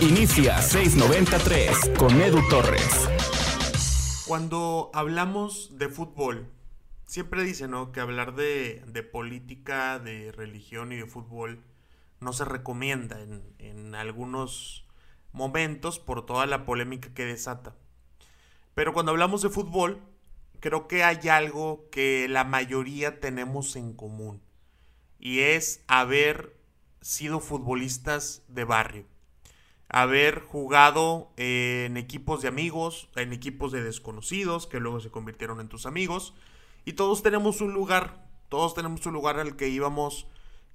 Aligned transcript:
Inicia 0.00 0.62
693 0.62 1.90
con 1.98 2.20
Edu 2.20 2.46
Torres. 2.48 3.08
Cuando 4.26 4.90
hablamos 4.94 5.76
de 5.78 5.88
fútbol, 5.88 6.48
siempre 7.06 7.42
dicen 7.42 7.72
que 7.92 8.00
hablar 8.00 8.34
de, 8.34 9.08
política, 9.10 9.98
de 9.98 10.30
religión 10.32 10.92
y 10.92 10.96
de 10.96 11.06
fútbol 11.06 11.64
no 12.20 12.32
se 12.32 12.44
recomienda 12.44 13.20
en, 13.20 13.42
en 13.58 13.94
algunos 13.94 14.86
momentos 15.32 15.98
por 15.98 16.26
toda 16.26 16.46
la 16.46 16.64
polémica 16.64 17.12
que 17.14 17.24
desata. 17.24 17.74
Pero 18.74 18.92
cuando 18.92 19.12
hablamos 19.12 19.42
de 19.42 19.48
fútbol, 19.48 20.00
creo 20.60 20.88
que 20.88 21.04
hay 21.04 21.28
algo 21.28 21.88
que 21.90 22.28
la 22.28 22.44
mayoría 22.44 23.20
tenemos 23.20 23.76
en 23.76 23.92
común 23.94 24.42
y 25.18 25.40
es 25.40 25.82
haber 25.88 26.57
sido 27.08 27.40
futbolistas 27.40 28.42
de 28.48 28.64
barrio 28.64 29.06
haber 29.88 30.40
jugado 30.40 31.32
en 31.36 31.96
equipos 31.96 32.42
de 32.42 32.48
amigos, 32.48 33.08
en 33.16 33.32
equipos 33.32 33.72
de 33.72 33.82
desconocidos, 33.82 34.66
que 34.66 34.80
luego 34.80 35.00
se 35.00 35.10
convirtieron 35.10 35.60
en 35.60 35.68
tus 35.68 35.86
amigos. 35.86 36.34
Y 36.84 36.92
todos 36.92 37.22
tenemos 37.22 37.60
un 37.60 37.72
lugar, 37.72 38.26
todos 38.48 38.74
tenemos 38.74 39.04
un 39.06 39.14
lugar 39.14 39.38
al 39.38 39.56
que 39.56 39.68
íbamos 39.68 40.26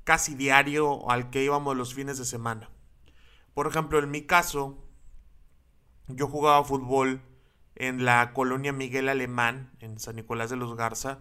casi 0.03 0.33
diario, 0.33 1.09
al 1.09 1.29
que 1.29 1.43
íbamos 1.43 1.77
los 1.77 1.93
fines 1.93 2.17
de 2.17 2.25
semana. 2.25 2.69
Por 3.53 3.67
ejemplo, 3.67 3.99
en 3.99 4.09
mi 4.09 4.23
caso, 4.23 4.83
yo 6.07 6.27
jugaba 6.27 6.63
fútbol 6.63 7.21
en 7.75 8.03
la 8.05 8.33
colonia 8.33 8.73
Miguel 8.73 9.09
Alemán, 9.09 9.71
en 9.79 9.99
San 9.99 10.15
Nicolás 10.15 10.49
de 10.49 10.55
los 10.55 10.75
Garza. 10.75 11.19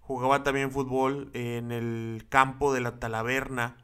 Jugaba 0.00 0.42
también 0.42 0.72
fútbol 0.72 1.30
en 1.34 1.70
el 1.70 2.26
campo 2.28 2.74
de 2.74 2.80
la 2.80 2.98
Talaverna, 2.98 3.76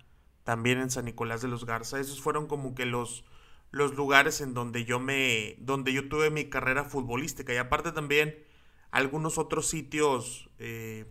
también 0.48 0.80
en 0.80 0.88
San 0.88 1.04
Nicolás 1.04 1.42
de 1.42 1.48
los 1.48 1.66
Garza. 1.66 2.00
Esos 2.00 2.22
fueron 2.22 2.46
como 2.46 2.74
que 2.74 2.86
los, 2.86 3.22
los 3.70 3.94
lugares 3.96 4.40
en 4.40 4.54
donde 4.54 4.86
yo 4.86 4.98
me, 4.98 5.56
donde 5.58 5.92
yo 5.92 6.08
tuve 6.08 6.30
mi 6.30 6.46
carrera 6.46 6.84
futbolística. 6.84 7.52
Y 7.52 7.58
aparte 7.58 7.92
también 7.92 8.34
algunos 8.90 9.36
otros 9.36 9.68
sitios 9.68 10.48
eh, 10.58 11.04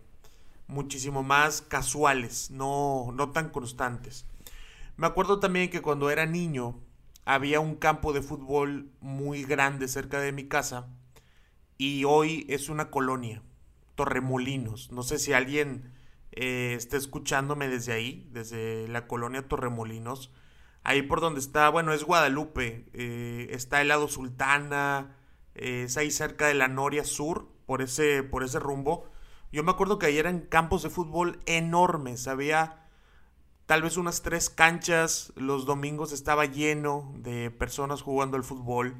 muchísimo 0.66 1.22
más 1.22 1.62
casuales, 1.62 2.50
no, 2.50 3.12
no 3.14 3.30
tan 3.30 3.50
constantes. 3.50 4.26
Me 4.96 5.06
acuerdo 5.06 5.38
también 5.38 5.70
que 5.70 5.82
cuando 5.82 6.10
era 6.10 6.26
niño 6.26 6.74
había 7.24 7.60
un 7.60 7.76
campo 7.76 8.12
de 8.12 8.22
fútbol 8.22 8.90
muy 9.00 9.44
grande 9.44 9.86
cerca 9.86 10.18
de 10.18 10.32
mi 10.32 10.48
casa 10.48 10.88
y 11.76 12.02
hoy 12.02 12.44
es 12.48 12.70
una 12.70 12.90
colonia, 12.90 13.40
Torremolinos. 13.94 14.90
No 14.90 15.04
sé 15.04 15.16
si 15.20 15.32
alguien 15.32 15.92
eh, 16.32 16.74
esté 16.76 16.96
escuchándome 16.96 17.68
desde 17.68 17.92
ahí, 17.92 18.28
desde 18.32 18.88
la 18.88 19.06
colonia 19.06 19.46
Torremolinos. 19.48 20.32
Ahí 20.84 21.02
por 21.02 21.20
donde 21.20 21.40
está, 21.40 21.68
bueno, 21.68 21.92
es 21.92 22.04
Guadalupe, 22.04 22.88
eh, 22.92 23.48
está 23.50 23.80
el 23.80 23.88
lado 23.88 24.08
Sultana, 24.08 25.16
eh, 25.54 25.84
es 25.86 25.96
ahí 25.96 26.10
cerca 26.10 26.46
de 26.46 26.54
la 26.54 26.68
Noria 26.68 27.04
Sur, 27.04 27.48
por 27.66 27.82
ese, 27.82 28.22
por 28.22 28.42
ese 28.42 28.58
rumbo. 28.58 29.10
Yo 29.52 29.62
me 29.62 29.70
acuerdo 29.70 29.98
que 29.98 30.06
ahí 30.06 30.18
eran 30.18 30.40
campos 30.40 30.82
de 30.82 30.90
fútbol 30.90 31.40
enormes, 31.46 32.28
había 32.28 32.86
tal 33.66 33.82
vez 33.82 33.96
unas 33.96 34.22
tres 34.22 34.48
canchas, 34.48 35.32
los 35.36 35.66
domingos 35.66 36.12
estaba 36.12 36.46
lleno 36.46 37.12
de 37.16 37.50
personas 37.50 38.00
jugando 38.00 38.36
al 38.36 38.44
fútbol. 38.44 38.96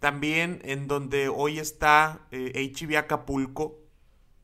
También 0.00 0.60
en 0.64 0.86
donde 0.86 1.30
hoy 1.30 1.58
está 1.58 2.26
eh, 2.30 2.72
Acapulco, 2.98 3.78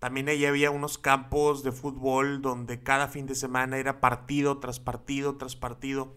también 0.01 0.31
ahí 0.31 0.47
había 0.47 0.71
unos 0.71 0.97
campos 0.97 1.63
de 1.63 1.73
fútbol 1.73 2.41
donde 2.41 2.83
cada 2.83 3.07
fin 3.07 3.27
de 3.27 3.35
semana 3.35 3.77
era 3.77 4.01
partido 4.01 4.59
tras 4.59 4.81
partido 4.81 5.37
tras 5.37 5.57
partido. 5.57 6.17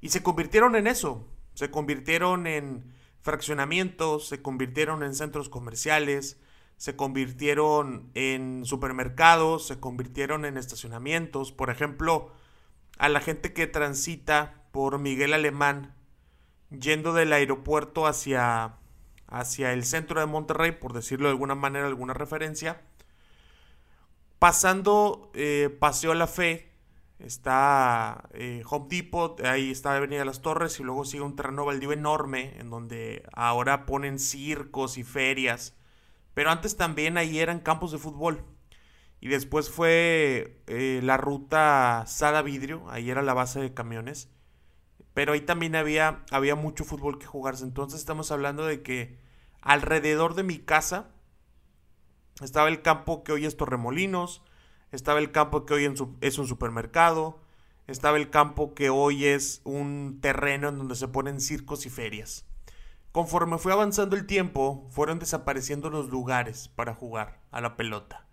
Y 0.00 0.08
se 0.08 0.22
convirtieron 0.22 0.74
en 0.74 0.88
eso. 0.88 1.24
Se 1.54 1.70
convirtieron 1.70 2.48
en 2.48 2.92
fraccionamientos, 3.20 4.26
se 4.26 4.42
convirtieron 4.42 5.04
en 5.04 5.14
centros 5.14 5.48
comerciales, 5.48 6.40
se 6.76 6.96
convirtieron 6.96 8.10
en 8.14 8.64
supermercados, 8.64 9.68
se 9.68 9.78
convirtieron 9.78 10.44
en 10.44 10.56
estacionamientos. 10.56 11.52
Por 11.52 11.70
ejemplo, 11.70 12.32
a 12.98 13.08
la 13.08 13.20
gente 13.20 13.52
que 13.52 13.68
transita 13.68 14.64
por 14.72 14.98
Miguel 14.98 15.34
Alemán, 15.34 15.94
yendo 16.70 17.14
del 17.14 17.32
aeropuerto 17.32 18.08
hacia, 18.08 18.74
hacia 19.28 19.72
el 19.72 19.84
centro 19.84 20.18
de 20.18 20.26
Monterrey, 20.26 20.72
por 20.72 20.92
decirlo 20.92 21.28
de 21.28 21.32
alguna 21.32 21.54
manera, 21.54 21.86
alguna 21.86 22.12
referencia, 22.12 22.82
Pasando 24.44 25.30
eh, 25.32 25.74
Paseo 25.80 26.12
La 26.12 26.26
Fe, 26.26 26.70
está 27.18 28.28
eh, 28.34 28.62
Home 28.68 28.88
Depot, 28.90 29.40
ahí 29.40 29.70
está 29.70 29.96
Avenida 29.96 30.22
las 30.26 30.42
Torres 30.42 30.78
y 30.78 30.82
luego 30.82 31.06
sigue 31.06 31.22
un 31.22 31.34
terreno 31.34 31.64
baldío 31.64 31.92
enorme 31.92 32.52
en 32.58 32.68
donde 32.68 33.26
ahora 33.32 33.86
ponen 33.86 34.18
circos 34.18 34.98
y 34.98 35.02
ferias. 35.02 35.74
Pero 36.34 36.50
antes 36.50 36.76
también 36.76 37.16
ahí 37.16 37.38
eran 37.38 37.60
campos 37.60 37.90
de 37.90 37.96
fútbol. 37.96 38.44
Y 39.18 39.28
después 39.28 39.70
fue 39.70 40.60
eh, 40.66 41.00
la 41.02 41.16
ruta 41.16 42.04
Sada 42.06 42.42
Vidrio, 42.42 42.84
ahí 42.90 43.08
era 43.08 43.22
la 43.22 43.32
base 43.32 43.60
de 43.60 43.72
camiones. 43.72 44.28
Pero 45.14 45.32
ahí 45.32 45.40
también 45.40 45.74
había, 45.74 46.22
había 46.30 46.54
mucho 46.54 46.84
fútbol 46.84 47.18
que 47.18 47.24
jugarse. 47.24 47.64
Entonces 47.64 47.98
estamos 47.98 48.30
hablando 48.30 48.66
de 48.66 48.82
que 48.82 49.18
alrededor 49.62 50.34
de 50.34 50.42
mi 50.42 50.58
casa 50.58 51.13
estaba 52.42 52.68
el 52.68 52.82
campo 52.82 53.24
que 53.24 53.32
hoy 53.32 53.46
es 53.46 53.56
Torremolinos, 53.56 54.42
estaba 54.92 55.18
el 55.18 55.32
campo 55.32 55.66
que 55.66 55.74
hoy 55.74 55.94
es 56.20 56.38
un 56.38 56.46
supermercado, 56.46 57.40
estaba 57.86 58.16
el 58.16 58.30
campo 58.30 58.74
que 58.74 58.90
hoy 58.90 59.26
es 59.26 59.60
un 59.64 60.18
terreno 60.20 60.68
en 60.68 60.78
donde 60.78 60.96
se 60.96 61.08
ponen 61.08 61.40
circos 61.40 61.86
y 61.86 61.90
ferias. 61.90 62.46
Conforme 63.12 63.58
fue 63.58 63.72
avanzando 63.72 64.16
el 64.16 64.26
tiempo, 64.26 64.88
fueron 64.90 65.18
desapareciendo 65.18 65.90
los 65.90 66.08
lugares 66.08 66.68
para 66.68 66.94
jugar 66.94 67.40
a 67.52 67.60
la 67.60 67.76
pelota. 67.76 68.26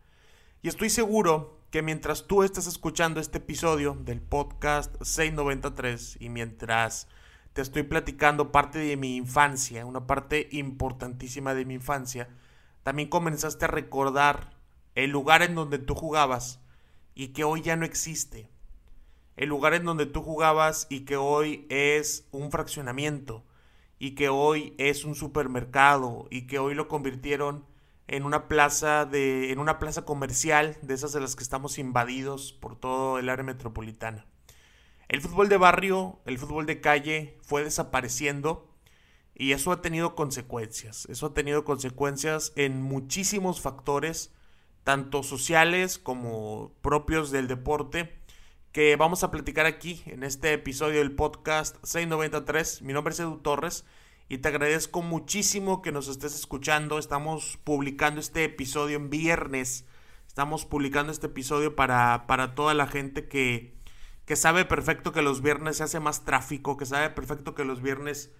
Y 0.63 0.69
estoy 0.69 0.89
seguro 0.89 1.59
que 1.69 1.81
mientras 1.81 2.27
tú 2.27 2.43
estás 2.43 2.67
escuchando 2.67 3.19
este 3.19 3.37
episodio 3.37 3.95
del 3.99 4.21
podcast 4.21 4.95
693 5.01 6.17
y 6.19 6.29
mientras 6.29 7.07
te 7.53 7.61
estoy 7.61 7.83
platicando 7.83 8.51
parte 8.51 8.79
de 8.79 8.97
mi 8.97 9.15
infancia, 9.17 9.85
una 9.85 10.07
parte 10.07 10.49
importantísima 10.51 11.53
de 11.53 11.65
mi 11.65 11.75
infancia, 11.75 12.29
también 12.83 13.09
comenzaste 13.09 13.65
a 13.65 13.69
recordar 13.69 14.57
el 14.95 15.11
lugar 15.11 15.41
en 15.41 15.55
donde 15.55 15.79
tú 15.79 15.95
jugabas 15.95 16.59
y 17.13 17.29
que 17.29 17.43
hoy 17.43 17.61
ya 17.61 17.75
no 17.75 17.85
existe. 17.85 18.49
El 19.35 19.49
lugar 19.49 19.73
en 19.73 19.85
donde 19.85 20.05
tú 20.05 20.21
jugabas 20.21 20.87
y 20.89 21.01
que 21.01 21.17
hoy 21.17 21.65
es 21.69 22.27
un 22.31 22.51
fraccionamiento 22.51 23.45
y 23.97 24.15
que 24.15 24.29
hoy 24.29 24.75
es 24.77 25.05
un 25.05 25.15
supermercado 25.15 26.27
y 26.29 26.47
que 26.47 26.59
hoy 26.59 26.73
lo 26.73 26.87
convirtieron 26.87 27.65
en 28.07 28.25
una 28.25 28.47
plaza 28.47 29.05
de 29.05 29.51
en 29.51 29.59
una 29.59 29.79
plaza 29.79 30.03
comercial 30.03 30.77
de 30.81 30.93
esas 30.93 31.13
de 31.13 31.21
las 31.21 31.35
que 31.35 31.43
estamos 31.43 31.77
invadidos 31.77 32.51
por 32.51 32.75
todo 32.75 33.19
el 33.19 33.29
área 33.29 33.45
metropolitana. 33.45 34.25
El 35.07 35.21
fútbol 35.21 35.49
de 35.49 35.57
barrio, 35.57 36.19
el 36.25 36.37
fútbol 36.37 36.65
de 36.65 36.81
calle 36.81 37.37
fue 37.41 37.63
desapareciendo 37.63 38.70
y 39.35 39.53
eso 39.53 39.71
ha 39.71 39.81
tenido 39.81 40.15
consecuencias. 40.15 41.05
Eso 41.09 41.27
ha 41.27 41.33
tenido 41.33 41.63
consecuencias 41.63 42.53
en 42.55 42.81
muchísimos 42.81 43.61
factores, 43.61 44.33
tanto 44.83 45.23
sociales 45.23 45.97
como 45.97 46.71
propios 46.81 47.31
del 47.31 47.47
deporte, 47.47 48.17
que 48.71 48.95
vamos 48.95 49.23
a 49.23 49.31
platicar 49.31 49.65
aquí 49.65 50.01
en 50.05 50.23
este 50.23 50.53
episodio 50.53 50.99
del 50.99 51.11
podcast 51.11 51.75
693. 51.83 52.81
Mi 52.83 52.93
nombre 52.93 53.13
es 53.13 53.19
Edu 53.19 53.37
Torres 53.37 53.85
y 54.29 54.37
te 54.37 54.47
agradezco 54.47 55.01
muchísimo 55.01 55.81
que 55.81 55.91
nos 55.91 56.07
estés 56.07 56.35
escuchando. 56.35 56.97
Estamos 56.97 57.59
publicando 57.63 58.21
este 58.21 58.45
episodio 58.45 58.95
en 58.95 59.09
viernes. 59.09 59.85
Estamos 60.25 60.65
publicando 60.65 61.11
este 61.11 61.27
episodio 61.27 61.75
para, 61.75 62.27
para 62.27 62.55
toda 62.55 62.73
la 62.73 62.87
gente 62.87 63.27
que, 63.27 63.73
que 64.25 64.37
sabe 64.37 64.63
perfecto 64.63 65.11
que 65.11 65.21
los 65.21 65.41
viernes 65.41 65.77
se 65.77 65.83
hace 65.83 65.99
más 65.99 66.23
tráfico, 66.23 66.77
que 66.77 66.85
sabe 66.85 67.09
perfecto 67.09 67.55
que 67.55 67.65
los 67.65 67.81
viernes 67.81 68.31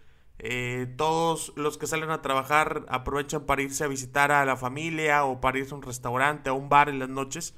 eh, 0.44 0.92
todos 0.98 1.54
los 1.56 1.78
que 1.78 1.86
salen 1.86 2.10
a 2.10 2.24
trabajar 2.24 2.84
aprovechan 2.90 3.46
para 3.46 3.62
irse 3.62 3.84
a 3.84 3.88
visitar 3.88 4.32
a 4.32 4.44
la 4.44 4.58
familia 4.58 5.24
o 5.24 5.40
para 5.40 5.60
irse 5.60 5.76
a 5.76 5.78
un 5.78 5.84
restaurante, 5.84 6.50
a 6.50 6.54
un 6.54 6.68
bar 6.68 6.90
en 6.90 6.98
las 6.98 7.10
noches. 7.10 7.54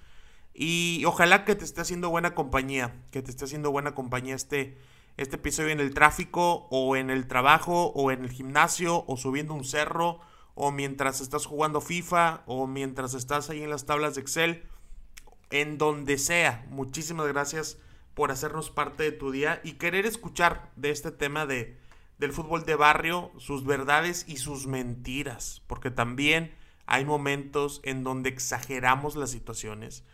Y 0.54 1.06
ojalá 1.06 1.46
que 1.46 1.56
te 1.56 1.64
esté 1.64 1.80
haciendo 1.80 2.10
buena 2.10 2.36
compañía, 2.36 2.94
que 3.12 3.22
te 3.22 3.32
esté 3.32 3.46
haciendo 3.46 3.72
buena 3.72 3.96
compañía 3.96 4.36
este, 4.36 4.78
este 5.16 5.38
episodio 5.38 5.70
en 5.70 5.80
el 5.80 5.94
tráfico 5.94 6.68
o 6.72 6.98
en 6.98 7.10
el 7.10 7.26
trabajo 7.26 7.94
o 7.96 8.12
en 8.12 8.26
el 8.26 8.32
gimnasio 8.32 9.06
o 9.08 9.16
subiendo 9.16 9.54
un 9.54 9.64
cerro 9.64 10.20
o 10.54 10.72
mientras 10.74 11.22
estás 11.22 11.46
jugando 11.46 11.80
FIFA 11.80 12.44
o 12.48 12.68
mientras 12.68 13.14
estás 13.14 13.50
ahí 13.50 13.64
en 13.64 13.70
las 13.70 13.86
tablas 13.86 14.16
de 14.16 14.22
Excel, 14.22 14.64
en 15.52 15.78
donde 15.78 16.18
sea. 16.18 16.66
Muchísimas 16.70 17.28
gracias 17.28 17.78
por 18.14 18.30
hacernos 18.30 18.70
parte 18.72 19.04
de 19.04 19.14
tu 19.14 19.32
día 19.32 19.62
y 19.64 19.74
querer 19.74 20.06
escuchar 20.06 20.70
de 20.76 20.90
este 20.90 21.12
tema 21.12 21.46
de, 21.46 21.82
del 22.24 22.32
fútbol 22.32 22.64
de 22.64 22.76
barrio, 22.76 23.34
sus 23.38 23.66
verdades 23.66 24.24
y 24.30 24.38
sus 24.38 24.66
mentiras, 24.66 25.62
porque 25.68 25.92
también 25.92 26.56
hay 26.86 27.04
momentos 27.04 27.82
en 27.84 28.06
donde 28.06 28.30
exageramos 28.30 29.18
las 29.18 29.30
situaciones 29.30 30.06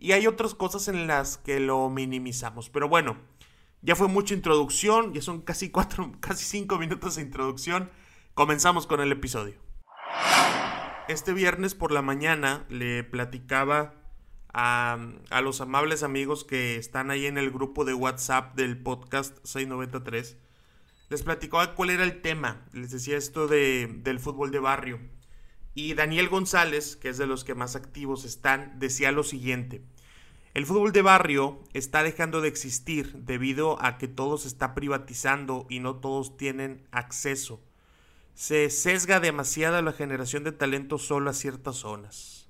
y 0.00 0.12
hay 0.12 0.26
otras 0.26 0.54
cosas 0.54 0.88
en 0.88 1.06
las 1.06 1.36
que 1.36 1.60
lo 1.60 1.90
minimizamos. 1.90 2.70
Pero 2.70 2.88
bueno, 2.88 3.18
Ya 3.80 3.94
fue 3.94 4.08
mucha 4.08 4.34
introducción, 4.34 5.12
ya 5.12 5.20
son 5.20 5.42
casi 5.42 5.70
cuatro, 5.70 6.10
casi 6.20 6.44
cinco 6.44 6.78
minutos 6.78 7.16
de 7.16 7.22
introducción. 7.22 7.90
Comenzamos 8.32 8.86
con 8.86 9.00
el 9.00 9.12
episodio. 9.12 9.54
Este 11.06 11.32
viernes 11.34 11.74
por 11.74 11.92
la 11.92 12.02
mañana 12.02 12.64
le 12.70 13.04
platicaba 13.04 13.94
a, 14.52 14.98
a, 15.30 15.40
los 15.42 15.60
amables 15.60 16.02
amigos 16.02 16.44
que 16.44 16.76
están 16.76 17.10
ahí 17.10 17.26
en 17.26 17.38
el 17.38 17.50
grupo 17.50 17.84
de 17.84 17.94
WhatsApp 17.94 18.56
del 18.56 18.82
podcast 18.82 19.36
693. 19.44 20.47
Les 21.08 21.22
platicaba 21.22 21.74
cuál 21.74 21.90
era 21.90 22.04
el 22.04 22.20
tema. 22.20 22.66
Les 22.72 22.90
decía 22.90 23.16
esto 23.16 23.48
de, 23.48 23.86
del 24.02 24.20
fútbol 24.20 24.50
de 24.50 24.58
barrio. 24.58 25.00
Y 25.74 25.94
Daniel 25.94 26.28
González, 26.28 26.96
que 26.96 27.08
es 27.08 27.18
de 27.18 27.26
los 27.26 27.44
que 27.44 27.54
más 27.54 27.76
activos 27.76 28.24
están, 28.24 28.78
decía 28.78 29.12
lo 29.12 29.22
siguiente. 29.22 29.82
El 30.54 30.66
fútbol 30.66 30.92
de 30.92 31.02
barrio 31.02 31.62
está 31.72 32.02
dejando 32.02 32.40
de 32.40 32.48
existir 32.48 33.12
debido 33.18 33.80
a 33.82 33.96
que 33.96 34.08
todo 34.08 34.38
se 34.38 34.48
está 34.48 34.74
privatizando 34.74 35.66
y 35.70 35.78
no 35.78 35.96
todos 35.96 36.36
tienen 36.36 36.86
acceso. 36.90 37.62
Se 38.34 38.68
sesga 38.70 39.20
demasiado 39.20 39.80
la 39.82 39.92
generación 39.92 40.44
de 40.44 40.52
talento 40.52 40.98
solo 40.98 41.30
a 41.30 41.34
ciertas 41.34 41.76
zonas. 41.76 42.48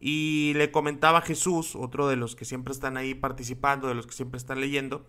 Y 0.00 0.52
le 0.56 0.70
comentaba 0.70 1.22
Jesús, 1.22 1.76
otro 1.76 2.08
de 2.08 2.16
los 2.16 2.36
que 2.36 2.44
siempre 2.44 2.72
están 2.72 2.96
ahí 2.96 3.14
participando, 3.14 3.88
de 3.88 3.94
los 3.94 4.06
que 4.06 4.14
siempre 4.14 4.38
están 4.38 4.60
leyendo, 4.60 5.06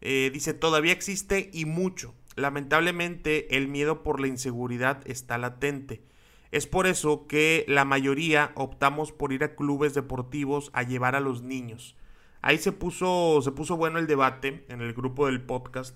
eh, 0.00 0.30
dice, 0.32 0.54
todavía 0.54 0.92
existe 0.92 1.50
y 1.52 1.64
mucho. 1.66 2.14
Lamentablemente 2.36 3.56
el 3.56 3.68
miedo 3.68 4.02
por 4.02 4.20
la 4.20 4.28
inseguridad 4.28 5.02
está 5.06 5.38
latente. 5.38 6.02
Es 6.50 6.66
por 6.66 6.86
eso 6.86 7.26
que 7.26 7.64
la 7.68 7.84
mayoría 7.84 8.52
optamos 8.54 9.12
por 9.12 9.32
ir 9.32 9.44
a 9.44 9.54
clubes 9.54 9.94
deportivos 9.94 10.70
a 10.72 10.82
llevar 10.82 11.14
a 11.14 11.20
los 11.20 11.42
niños. 11.42 11.96
Ahí 12.42 12.58
se 12.58 12.72
puso, 12.72 13.40
se 13.42 13.52
puso 13.52 13.76
bueno 13.76 13.98
el 13.98 14.06
debate 14.06 14.64
en 14.68 14.80
el 14.80 14.92
grupo 14.94 15.26
del 15.26 15.42
podcast. 15.42 15.94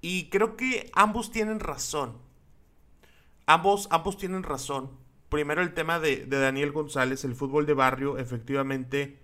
Y 0.00 0.28
creo 0.28 0.56
que 0.56 0.90
ambos 0.94 1.30
tienen 1.30 1.60
razón. 1.60 2.18
Ambos, 3.46 3.88
ambos 3.90 4.18
tienen 4.18 4.42
razón. 4.42 4.90
Primero 5.28 5.62
el 5.62 5.72
tema 5.72 6.00
de, 6.00 6.26
de 6.26 6.38
Daniel 6.38 6.72
González, 6.72 7.24
el 7.24 7.34
fútbol 7.34 7.64
de 7.64 7.74
barrio, 7.74 8.18
efectivamente 8.18 9.18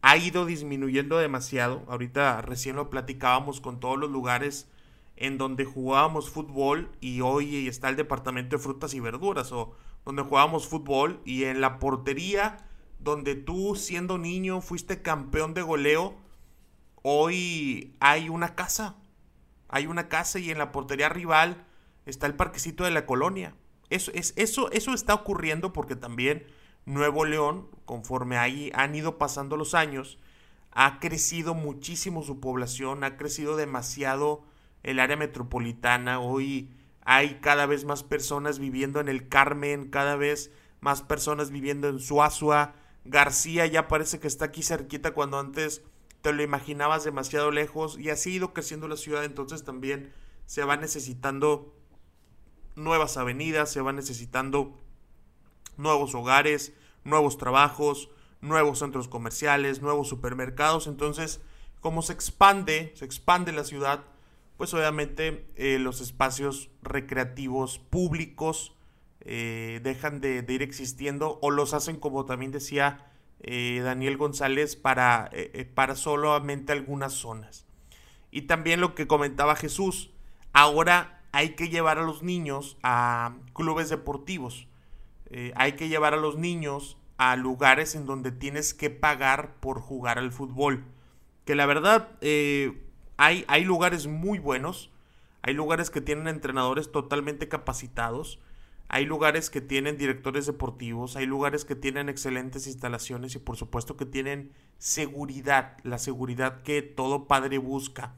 ha 0.00 0.16
ido 0.16 0.46
disminuyendo 0.46 1.18
demasiado. 1.18 1.84
Ahorita 1.88 2.42
recién 2.42 2.76
lo 2.76 2.90
platicábamos 2.90 3.60
con 3.60 3.78
todos 3.78 3.98
los 3.98 4.10
lugares 4.10 4.68
en 5.22 5.38
donde 5.38 5.64
jugábamos 5.64 6.30
fútbol 6.30 6.90
y 7.00 7.20
hoy 7.20 7.68
está 7.68 7.88
el 7.88 7.94
departamento 7.94 8.56
de 8.56 8.62
frutas 8.62 8.92
y 8.92 8.98
verduras 8.98 9.52
o 9.52 9.72
donde 10.04 10.22
jugábamos 10.22 10.66
fútbol 10.66 11.20
y 11.24 11.44
en 11.44 11.60
la 11.60 11.78
portería 11.78 12.66
donde 12.98 13.36
tú 13.36 13.76
siendo 13.76 14.18
niño 14.18 14.60
fuiste 14.60 15.00
campeón 15.00 15.54
de 15.54 15.62
goleo, 15.62 16.16
hoy 17.02 17.94
hay 18.00 18.30
una 18.30 18.56
casa. 18.56 18.96
Hay 19.68 19.86
una 19.86 20.08
casa 20.08 20.40
y 20.40 20.50
en 20.50 20.58
la 20.58 20.72
portería 20.72 21.08
rival 21.08 21.64
está 22.04 22.26
el 22.26 22.34
parquecito 22.34 22.82
de 22.82 22.90
la 22.90 23.06
colonia. 23.06 23.54
Eso, 23.90 24.10
es, 24.14 24.34
eso, 24.36 24.72
eso 24.72 24.92
está 24.92 25.14
ocurriendo 25.14 25.72
porque 25.72 25.94
también 25.94 26.46
Nuevo 26.84 27.24
León, 27.24 27.68
conforme 27.84 28.38
ahí 28.38 28.72
han 28.74 28.96
ido 28.96 29.18
pasando 29.18 29.56
los 29.56 29.74
años, 29.74 30.18
ha 30.72 30.98
crecido 30.98 31.54
muchísimo 31.54 32.24
su 32.24 32.40
población, 32.40 33.04
ha 33.04 33.16
crecido 33.16 33.54
demasiado 33.54 34.42
el 34.82 34.98
área 35.00 35.16
metropolitana. 35.16 36.20
Hoy 36.20 36.70
hay 37.04 37.40
cada 37.40 37.66
vez 37.66 37.84
más 37.84 38.02
personas 38.02 38.58
viviendo 38.58 39.00
en 39.00 39.08
el 39.08 39.28
Carmen, 39.28 39.90
cada 39.90 40.16
vez 40.16 40.50
más 40.80 41.02
personas 41.02 41.50
viviendo 41.50 41.88
en 41.88 42.00
Suazua. 42.00 42.74
García 43.04 43.66
ya 43.66 43.88
parece 43.88 44.20
que 44.20 44.28
está 44.28 44.46
aquí 44.46 44.62
cerquita 44.62 45.12
cuando 45.12 45.38
antes 45.38 45.82
te 46.22 46.32
lo 46.32 46.42
imaginabas 46.42 47.04
demasiado 47.04 47.50
lejos 47.50 47.98
y 47.98 48.10
así 48.10 48.30
ha 48.30 48.36
ido 48.36 48.52
creciendo 48.52 48.86
la 48.86 48.96
ciudad, 48.96 49.24
entonces 49.24 49.64
también 49.64 50.12
se 50.46 50.62
va 50.62 50.76
necesitando 50.76 51.74
nuevas 52.76 53.16
avenidas, 53.16 53.72
se 53.72 53.80
va 53.80 53.92
necesitando 53.92 54.78
nuevos 55.76 56.14
hogares, 56.14 56.72
nuevos 57.02 57.38
trabajos, 57.38 58.08
nuevos 58.40 58.78
centros 58.78 59.08
comerciales, 59.08 59.82
nuevos 59.82 60.08
supermercados, 60.08 60.86
entonces 60.86 61.40
como 61.80 62.02
se 62.02 62.12
expande, 62.12 62.92
se 62.94 63.04
expande 63.04 63.50
la 63.50 63.64
ciudad, 63.64 64.04
pues 64.56 64.72
obviamente 64.74 65.46
eh, 65.56 65.78
los 65.78 66.00
espacios 66.00 66.70
recreativos 66.82 67.78
públicos 67.78 68.74
eh, 69.20 69.80
dejan 69.82 70.20
de, 70.20 70.44
ir 70.48 70.62
existiendo 70.62 71.38
o 71.42 71.50
los 71.50 71.74
hacen 71.74 71.96
como 71.96 72.24
también 72.24 72.52
decía 72.52 73.10
eh, 73.40 73.80
Daniel 73.82 74.16
González 74.16 74.76
para, 74.76 75.30
para 75.74 75.96
solamente 75.96 76.72
algunas 76.72 77.12
zonas. 77.12 77.66
Y 78.30 78.42
también 78.42 78.80
lo 78.80 78.94
que 78.94 79.06
comentaba 79.06 79.56
Jesús, 79.56 80.10
ahora 80.52 81.22
hay 81.32 81.50
que 81.50 81.68
llevar 81.68 81.98
a 81.98 82.02
los 82.02 82.22
niños 82.22 82.78
a 82.82 83.36
clubes 83.52 83.88
deportivos, 83.88 84.68
hay 85.54 85.72
que 85.72 85.88
llevar 85.88 86.12
a 86.12 86.18
los 86.18 86.36
niños 86.36 86.98
a 87.16 87.36
lugares 87.36 87.94
en 87.94 88.04
donde 88.04 88.32
tienes 88.32 88.74
que 88.74 88.90
pagar 88.90 89.54
por 89.60 89.80
jugar 89.80 90.18
al 90.18 90.30
fútbol. 90.30 90.84
Que 91.44 91.54
la 91.54 91.66
verdad, 91.66 92.10
hay, 93.22 93.64
lugares 93.64 94.08
muy 94.08 94.40
buenos, 94.40 94.90
hay 95.42 95.54
lugares 95.54 95.90
que 95.90 96.00
tienen 96.00 96.26
entrenadores 96.26 96.90
totalmente 96.90 97.48
capacitados, 97.48 98.40
hay 98.88 99.06
lugares 99.06 99.48
que 99.48 99.60
tienen 99.60 99.96
directores 99.96 100.46
deportivos, 100.46 101.14
hay 101.14 101.26
lugares 101.26 101.64
que 101.64 101.76
tienen 101.76 102.08
excelentes 102.08 102.66
instalaciones 102.66 103.34
y 103.36 103.38
por 103.38 103.56
supuesto 103.56 103.96
que 103.96 104.06
tienen 104.06 104.52
seguridad, 104.78 105.76
la 105.84 105.98
seguridad 105.98 106.62
que 106.62 106.82
todo 106.82 107.28
padre 107.28 107.58
busca 107.58 108.14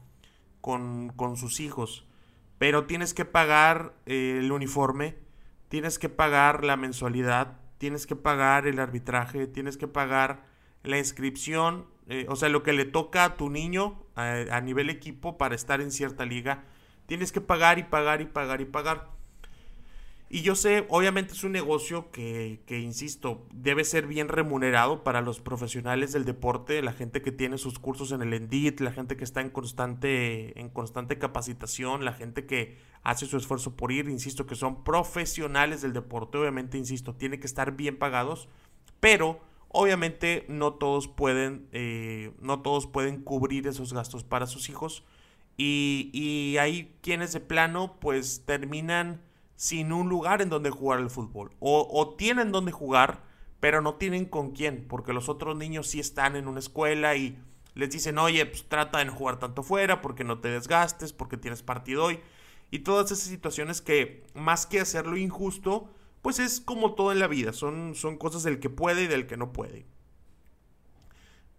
con, 0.59 1.13
sus 1.35 1.59
hijos. 1.59 2.07
Pero 2.57 2.85
tienes 2.85 3.13
que 3.13 3.25
pagar 3.25 3.93
eh, 4.07 4.39
el 4.39 4.51
uniforme, 4.51 5.17
tienes 5.69 5.99
que 5.99 6.09
pagar 6.09 6.63
la 6.63 6.77
mensualidad, 6.77 7.59
tienes 7.77 8.07
que 8.07 8.15
pagar 8.15 8.65
el 8.65 8.79
arbitraje, 8.79 9.45
tienes 9.45 9.77
que 9.77 9.87
pagar 9.87 10.43
la 10.85 10.97
inscripción, 10.97 11.85
eh, 12.07 12.25
o 12.29 12.35
sea, 12.35 12.49
lo 12.49 12.63
que 12.63 12.73
le 12.73 12.85
toca 12.85 13.25
a 13.25 13.35
tu 13.37 13.49
niño 13.49 14.03
a, 14.15 14.61
nivel 14.61 14.89
equipo 14.89 15.37
para 15.37 15.55
estar 15.55 15.81
en 15.81 15.91
cierta 15.91 16.25
liga, 16.25 16.63
tienes 17.05 17.31
que 17.31 17.41
pagar 17.41 17.79
y 17.79 17.83
pagar 17.83 18.21
y 18.21 18.25
pagar 18.25 18.61
y 18.61 18.65
pagar. 18.65 19.09
Y 20.27 20.41
yo 20.41 20.55
sé, 20.55 20.85
obviamente 20.89 21.33
es 21.33 21.43
un 21.43 21.51
negocio 21.51 22.11
que, 22.11 22.61
que, 22.65 22.79
insisto, 22.79 23.45
debe 23.53 23.83
ser 23.83 24.07
bien 24.07 24.27
remunerado 24.27 25.03
para 25.03 25.21
los 25.21 25.39
profesionales 25.39 26.13
del 26.13 26.25
deporte, 26.25 26.81
la 26.81 26.93
gente 26.93 27.21
que 27.21 27.31
tiene 27.31 27.57
sus 27.57 27.77
cursos 27.77 28.11
en 28.11 28.21
el 28.21 28.33
Endit, 28.33 28.79
la 28.79 28.91
gente 28.91 29.17
que 29.17 29.23
está 29.23 29.41
en 29.41 29.49
constante, 29.49 30.59
en 30.59 30.69
constante 30.69 31.19
capacitación, 31.19 32.05
la 32.05 32.13
gente 32.13 32.45
que 32.47 32.77
hace 33.03 33.27
su 33.27 33.37
esfuerzo 33.37 33.75
por 33.75 33.91
ir, 33.91 34.09
insisto, 34.09 34.47
que 34.47 34.55
son 34.55 34.83
profesionales 34.83 35.83
del 35.83 35.93
deporte, 35.93 36.39
obviamente, 36.39 36.77
insisto, 36.77 37.13
tiene 37.13 37.39
que 37.39 37.45
estar 37.45 37.73
bien 37.73 37.97
pagados, 37.97 38.49
pero 38.99 39.39
Obviamente 39.77 40.45
no 40.47 40.75
todos 40.75 41.09
pueden, 41.09 41.67
eh, 41.73 42.31
no 42.39 42.61
todos 42.61 42.87
pueden 42.87 43.21
cubrir 43.21 43.67
esos 43.67 43.91
gastos 43.91 44.23
para 44.23 44.47
sus 44.47 44.69
hijos. 44.69 45.03
Y, 45.57 46.55
hay 46.61 46.95
quienes 47.01 47.33
de 47.33 47.41
plano 47.41 47.97
pues 47.99 48.43
terminan 48.45 49.21
sin 49.57 49.91
un 49.91 50.07
lugar 50.07 50.41
en 50.41 50.49
donde 50.49 50.69
jugar 50.69 51.01
el 51.01 51.09
fútbol. 51.09 51.51
O, 51.59 52.15
tienen 52.17 52.53
donde 52.53 52.71
jugar, 52.71 53.23
pero 53.59 53.81
no 53.81 53.95
tienen 53.95 54.23
con 54.23 54.51
quién. 54.51 54.85
Porque 54.87 55.11
los 55.11 55.27
otros 55.27 55.57
niños 55.57 55.87
sí 55.87 55.99
están 55.99 56.37
en 56.37 56.47
una 56.47 56.59
escuela 56.59 57.17
y 57.17 57.37
les 57.73 57.89
dicen, 57.89 58.17
oye, 58.17 58.45
pues 58.45 58.69
trata 58.69 58.99
de 58.99 59.05
no 59.05 59.13
jugar 59.13 59.39
tanto 59.39 59.61
fuera 59.61 60.01
porque 60.01 60.23
no 60.23 60.39
te 60.39 60.47
desgastes, 60.47 61.11
porque 61.11 61.35
tienes 61.35 61.63
partido 61.63 62.05
hoy. 62.05 62.21
Y 62.71 62.79
todas 62.79 63.11
esas 63.11 63.27
situaciones 63.27 63.81
que 63.81 64.23
más 64.35 64.65
que 64.65 64.79
hacerlo 64.79 65.17
injusto, 65.17 65.89
pues 66.25 66.39
es 66.39 66.59
como 66.59 66.95
todo 66.95 67.11
en 67.11 67.19
la 67.19 67.27
vida, 67.27 67.53
son, 67.53 67.93
son 67.93 68.17
cosas 68.17 68.41
del 68.41 68.59
que 68.59 68.71
puede 68.71 69.03
y 69.03 69.07
del 69.07 69.27
que 69.27 69.37
no 69.37 69.53
puede. 69.53 69.85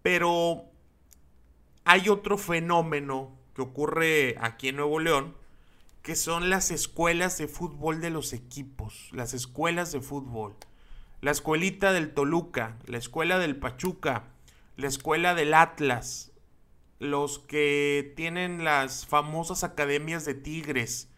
Pero 0.03 0.65
hay 1.85 2.09
otro 2.09 2.37
fenómeno 2.37 3.31
que 3.55 3.63
ocurre 3.63 4.35
aquí 4.41 4.67
en 4.67 4.75
Nuevo 4.79 4.99
León, 4.99 5.37
que 6.03 6.17
son 6.17 6.51
las 6.51 6.73
escuelas 6.73 7.39
de 7.39 7.47
fútbol 7.47 8.01
de 8.01 8.11
los 8.11 8.33
equipos, 8.33 9.09
las 9.13 9.35
escuelas 9.35 9.93
de 9.93 10.01
fútbol. 10.01 10.57
La 11.21 11.31
escuelita 11.31 11.93
del 11.93 12.13
Toluca, 12.13 12.77
la 12.87 12.99
escuela 12.99 13.39
del 13.39 13.55
Pachuca, 13.55 14.25
la 14.77 14.89
escuela 14.89 15.37
del 15.37 15.55
Atlas, 15.55 16.33
los 16.99 17.39
que 17.39 18.15
tienen 18.17 18.65
las 18.65 19.07
famosas 19.07 19.63
academias 19.63 20.25
de 20.25 20.35
Tigres, 20.35 21.09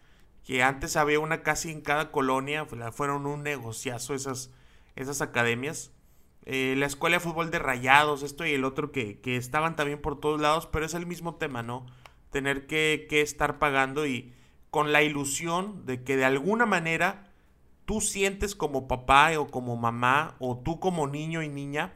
que 0.49 0.63
antes 0.63 0.95
había 0.95 1.19
una 1.19 1.43
casi 1.43 1.69
en 1.69 1.79
cada 1.79 2.09
colonia, 2.09 2.65
fueron 2.91 3.27
un 3.27 3.43
negociazo 3.43 4.15
esas, 4.15 4.51
esas 4.95 5.21
academias. 5.21 5.91
Eh, 6.43 6.73
la 6.75 6.87
escuela 6.87 7.17
de 7.17 7.19
fútbol 7.19 7.51
de 7.51 7.59
rayados, 7.59 8.23
esto 8.23 8.47
y 8.47 8.53
el 8.53 8.65
otro 8.65 8.91
que, 8.91 9.19
estaban 9.23 9.75
también 9.75 10.01
por 10.01 10.19
todos 10.19 10.41
lados, 10.41 10.65
pero 10.65 10.87
es 10.87 10.95
el 10.95 11.05
mismo 11.05 11.35
tema, 11.35 11.61
¿no? 11.61 11.85
Tener 12.31 12.65
que, 12.65 13.05
que 13.07 13.21
estar 13.21 13.59
pagando 13.59 14.07
y 14.07 14.33
con 14.71 14.91
la 14.91 15.03
ilusión 15.03 15.85
de 15.85 16.03
que 16.03 16.17
de 16.17 16.25
alguna 16.25 16.65
manera 16.65 17.31
tú 17.85 18.01
sientes 18.01 18.55
como 18.55 18.87
papá 18.87 19.29
o 19.37 19.45
como 19.51 19.77
mamá 19.77 20.35
o 20.39 20.57
tú 20.57 20.79
como 20.79 21.05
niño 21.05 21.43
y 21.43 21.49
niña 21.49 21.93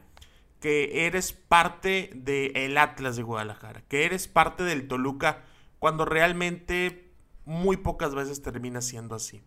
que 0.60 1.08
eres 1.08 1.32
parte 1.32 2.12
del 2.14 2.78
Atlas 2.78 3.16
de 3.16 3.24
Guadalajara, 3.24 3.82
que 3.88 4.04
eres 4.04 4.28
parte 4.28 4.62
del 4.62 4.86
Toluca, 4.86 5.42
cuando 5.80 6.04
realmente 6.04 7.03
muy 7.44 7.76
pocas 7.76 8.14
veces 8.14 8.42
termina 8.42 8.80
siendo 8.80 9.14
así. 9.14 9.42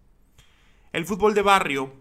El 0.94 1.06
fútbol 1.06 1.34
de 1.34 1.42
barrio 1.42 1.94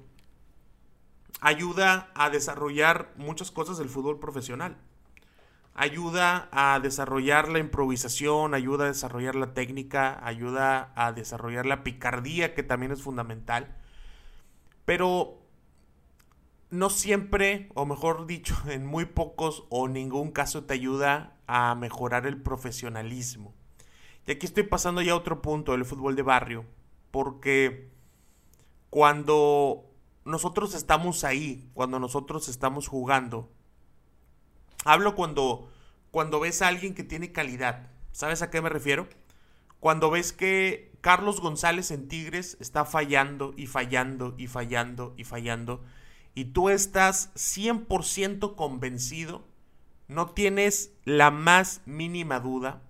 ayuda 1.41 2.11
a 2.15 2.31
desarrollar 2.31 3.12
muchas 3.17 3.50
cosas 3.50 3.79
del 3.79 3.88
fútbol 3.88 4.19
profesional. 4.19 4.76
Ayuda 5.75 6.49
a 6.53 6.81
desarrollar 6.81 7.49
la 7.49 7.59
improvisación, 7.59 8.55
ayuda 8.55 8.85
a 8.85 8.88
desarrollar 8.88 9.35
la 9.35 9.53
técnica, 9.53 10.19
ayuda 10.26 10.93
a 10.97 11.12
desarrollar 11.12 11.67
la 11.67 11.85
picardía, 11.85 12.55
que 12.55 12.62
también 12.62 12.93
es 12.93 13.03
fundamental. 13.03 13.76
Pero 14.87 15.43
no 16.71 16.88
siempre, 16.91 17.69
o 17.75 17.85
mejor 17.85 18.26
dicho, 18.26 18.57
en 18.69 18.87
muy 18.87 19.05
pocos 19.05 19.65
o 19.69 19.88
ningún 19.88 20.33
caso 20.33 20.65
te 20.65 20.75
ayuda 20.75 21.37
a 21.47 21.75
mejorar 21.75 22.26
el 22.26 22.41
profesionalismo. 22.41 23.55
Y 24.26 24.33
aquí 24.33 24.47
estoy 24.47 24.64
pasando 24.64 25.02
ya 25.02 25.12
a 25.12 25.16
otro 25.16 25.40
punto 25.40 25.73
del 25.73 25.85
fútbol 25.85 26.16
de 26.16 26.23
barrio, 26.23 26.64
porque 27.11 27.90
cuando 28.90 29.85
nosotros 30.25 30.75
estamos 30.75 31.23
ahí, 31.23 31.71
cuando 31.75 32.00
nosotros 32.00 32.49
estamos 32.49 32.88
jugando, 32.88 33.49
hablo 34.85 35.14
cuando, 35.14 35.71
cuando 36.11 36.40
ves 36.40 36.61
a 36.61 36.68
alguien 36.68 36.95
que 36.95 37.04
tiene 37.04 37.30
calidad. 37.33 37.90
¿Sabes 38.11 38.42
a 38.42 38.50
qué 38.50 38.61
me 38.61 38.68
refiero? 38.68 39.09
Cuando 39.78 40.11
ves 40.11 40.33
que 40.33 40.90
Carlos 41.00 41.40
González 41.40 41.90
en 41.92 42.09
Tigres 42.09 42.56
está 42.61 42.85
fallando 42.85 43.54
y 43.56 43.66
fallando 43.66 44.35
y 44.37 44.49
fallando 44.49 45.14
y 45.16 45.25
fallando 45.25 45.85
y 46.37 46.47
tú 46.47 46.68
estás 46.68 47.33
100% 47.35 48.56
convencido, 48.56 49.47
no 50.06 50.30
tienes 50.30 50.92
la 51.04 51.30
más 51.30 51.80
mínima 51.87 52.40
duda 52.40 52.83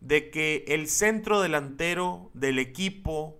de 0.00 0.30
que 0.30 0.64
el 0.68 0.88
centro 0.88 1.40
delantero 1.40 2.30
del 2.34 2.58
equipo 2.58 3.38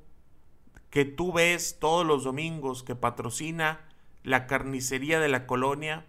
que 0.90 1.04
tú 1.04 1.32
ves 1.32 1.78
todos 1.78 2.06
los 2.06 2.24
domingos 2.24 2.82
que 2.82 2.94
patrocina 2.94 3.80
la 4.22 4.46
carnicería 4.46 5.20
de 5.20 5.28
la 5.28 5.46
colonia, 5.46 6.06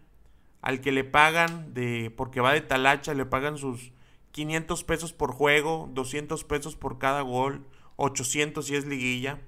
al 0.62 0.82
que 0.82 0.92
le 0.92 1.04
pagan 1.04 1.74
de 1.74 2.12
porque 2.16 2.42
va 2.42 2.54
de 2.54 2.62
talacha, 2.62 3.14
le 3.14 3.26
pagan 3.26 3.58
sus 3.58 3.92
500 4.32 4.84
pesos 4.84 5.14
por 5.14 5.32
juego, 5.34 5.90
200 5.94 6.44
pesos 6.44 6.76
por 6.76 6.98
cada 6.98 7.22
gol, 7.22 7.66
800 7.98 8.66
si 8.66 8.76
es 8.76 8.86
liguilla 8.86 9.40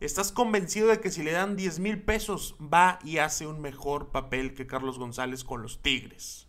Estás 0.00 0.32
convencido 0.32 0.88
de 0.88 0.98
que 0.98 1.10
si 1.10 1.22
le 1.22 1.32
dan 1.32 1.56
10 1.56 1.78
mil 1.78 2.02
pesos 2.02 2.56
va 2.58 2.98
y 3.04 3.18
hace 3.18 3.46
un 3.46 3.60
mejor 3.60 4.08
papel 4.08 4.54
que 4.54 4.66
Carlos 4.66 4.98
González 4.98 5.44
con 5.44 5.60
los 5.60 5.82
Tigres. 5.82 6.48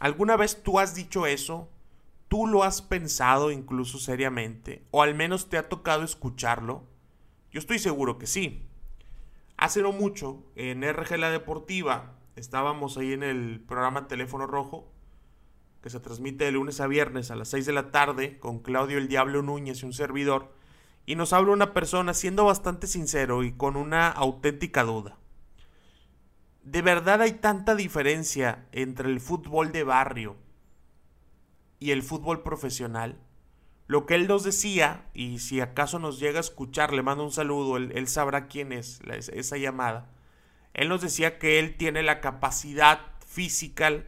¿Alguna 0.00 0.36
vez 0.36 0.64
tú 0.64 0.80
has 0.80 0.96
dicho 0.96 1.26
eso? 1.26 1.68
¿Tú 2.32 2.46
lo 2.46 2.62
has 2.62 2.80
pensado 2.80 3.50
incluso 3.50 3.98
seriamente? 3.98 4.86
¿O 4.90 5.02
al 5.02 5.14
menos 5.14 5.50
te 5.50 5.58
ha 5.58 5.68
tocado 5.68 6.02
escucharlo? 6.02 6.88
Yo 7.50 7.58
estoy 7.58 7.78
seguro 7.78 8.16
que 8.16 8.26
sí. 8.26 8.66
Hace 9.58 9.82
no 9.82 9.92
mucho, 9.92 10.42
en 10.56 10.82
RG 10.82 11.18
La 11.18 11.28
Deportiva, 11.28 12.14
estábamos 12.34 12.96
ahí 12.96 13.12
en 13.12 13.22
el 13.22 13.60
programa 13.60 14.08
Teléfono 14.08 14.46
Rojo, 14.46 14.90
que 15.82 15.90
se 15.90 16.00
transmite 16.00 16.46
de 16.46 16.52
lunes 16.52 16.80
a 16.80 16.86
viernes 16.86 17.30
a 17.30 17.36
las 17.36 17.48
6 17.48 17.66
de 17.66 17.72
la 17.74 17.90
tarde, 17.90 18.38
con 18.38 18.60
Claudio 18.60 18.96
el 18.96 19.08
Diablo 19.08 19.42
Núñez 19.42 19.82
y 19.82 19.84
un 19.84 19.92
servidor 19.92 20.54
y 21.04 21.16
nos 21.16 21.34
habla 21.34 21.52
una 21.52 21.74
persona 21.74 22.14
siendo 22.14 22.46
bastante 22.46 22.86
sincero 22.86 23.42
y 23.42 23.52
con 23.52 23.76
una 23.76 24.08
auténtica 24.08 24.84
duda. 24.84 25.18
¿De 26.62 26.80
verdad 26.80 27.20
hay 27.20 27.32
tanta 27.32 27.74
diferencia 27.74 28.68
entre 28.72 29.10
el 29.10 29.20
fútbol 29.20 29.70
de 29.70 29.84
barrio 29.84 30.38
y 31.82 31.90
el 31.90 32.02
fútbol 32.02 32.42
profesional? 32.42 33.18
Lo 33.88 34.06
que 34.06 34.14
él 34.14 34.28
nos 34.28 34.44
decía, 34.44 35.06
y 35.12 35.38
si 35.40 35.60
acaso 35.60 35.98
nos 35.98 36.18
llega 36.18 36.38
a 36.38 36.40
escuchar, 36.40 36.92
le 36.92 37.02
mando 37.02 37.24
un 37.24 37.32
saludo, 37.32 37.76
él, 37.76 38.08
sabrá 38.08 38.46
quién 38.46 38.72
es 38.72 39.00
esa 39.32 39.56
llamada. 39.56 40.08
Él 40.72 40.88
nos 40.88 41.02
decía 41.02 41.38
que 41.38 41.58
él 41.58 41.76
tiene 41.76 42.02
la 42.02 42.20
capacidad 42.20 43.00
física 43.26 44.04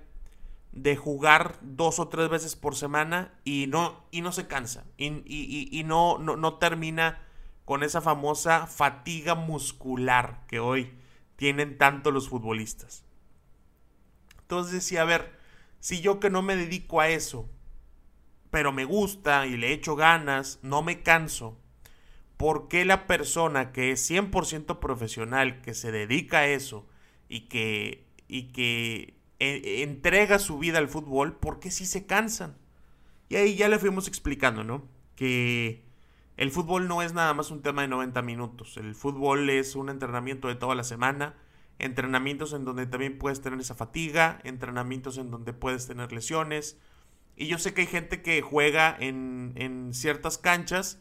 de 0.73 0.97
jugar 0.97 1.59
dos 1.63 1.99
o 1.99 2.09
tres 2.09 2.29
veces 2.29 2.57
por 2.57 2.77
semana 2.77 3.33
y 3.45 3.67
no, 3.69 4.05
y 4.11 4.23
no 4.23 4.33
se 4.33 4.49
cansa 4.49 4.85
y, 4.97 5.83
no, 5.87 6.19
no, 6.19 6.55
termina 6.55 7.23
con 7.65 7.83
esa 7.83 8.01
famosa 8.01 8.67
fatiga 8.67 9.35
muscular 9.35 10.45
que 10.49 10.59
hoy 10.59 10.93
tienen 11.37 11.79
tanto 11.79 12.11
los 12.11 12.29
futbolistas. 12.29 13.05
Entonces 14.41 14.73
decía, 14.73 15.03
a 15.03 15.07
ver, 15.07 15.39
si 15.81 16.01
yo 16.01 16.19
que 16.19 16.31
no 16.31 16.43
me 16.43 16.57
dedico 16.57 17.01
a 17.01 17.09
eso, 17.09 17.49
pero 18.55 18.71
me 18.71 18.85
gusta 18.85 19.49
y 19.49 19.57
le 19.57 19.73
echo 19.73 19.97
ganas, 19.97 20.61
no 20.63 20.81
me 20.81 21.03
canso, 21.03 21.59
¿por 22.37 22.69
qué 22.69 22.85
la 22.85 23.09
persona 23.09 23.73
que 23.73 23.91
es 23.91 24.09
100% 24.09 24.79
profesional, 24.79 25.61
que 25.61 25.75
se 25.75 25.91
dedica 25.91 26.39
a 26.39 26.47
eso 26.47 26.87
y 27.29 27.49
que, 27.49 28.07
y 28.29 28.53
que 28.53 29.15
e, 29.41 29.83
entrega 29.83 30.39
su 30.39 30.57
vida 30.61 30.79
al 30.79 30.87
fútbol, 30.87 31.35
porque 31.35 31.73
si 31.73 31.85
se 31.85 32.07
cansan? 32.07 32.57
Y 33.29 33.35
ahí 33.35 33.57
ya 33.57 33.69
le 33.69 33.81
fuimos 33.81 34.07
explicando, 34.07 34.63
¿no? 34.63 34.85
Que 35.17 35.83
el 36.37 36.53
fútbol 36.53 36.87
no 36.87 37.03
es 37.03 37.13
nada 37.13 37.35
más 37.35 37.51
un 37.51 37.61
tema 37.61 37.83
de 37.83 37.89
90 37.89 38.23
minutos. 38.23 38.77
El 38.77 38.95
fútbol 38.95 39.51
es 39.51 39.75
un 39.75 39.89
entrenamiento 39.89 40.47
de 40.47 40.55
toda 40.55 40.77
la 40.77 40.85
semana. 40.85 41.35
Entrenamientos 41.81 42.53
en 42.53 42.65
donde 42.65 42.87
también 42.87 43.19
puedes 43.19 43.41
tener 43.41 43.59
esa 43.59 43.75
fatiga. 43.75 44.39
Entrenamientos 44.45 45.19
en 45.19 45.33
donde 45.33 45.55
puedes 45.55 45.89
tener 45.89 46.13
lesiones. 46.13 46.79
Y 47.37 47.47
yo 47.47 47.59
sé 47.59 47.75
que 47.75 47.83
hay 47.83 47.87
gente 47.87 48.23
que 48.23 48.43
juega 48.43 48.97
en, 48.99 49.91
ciertas 49.93 50.39
canchas 50.39 51.01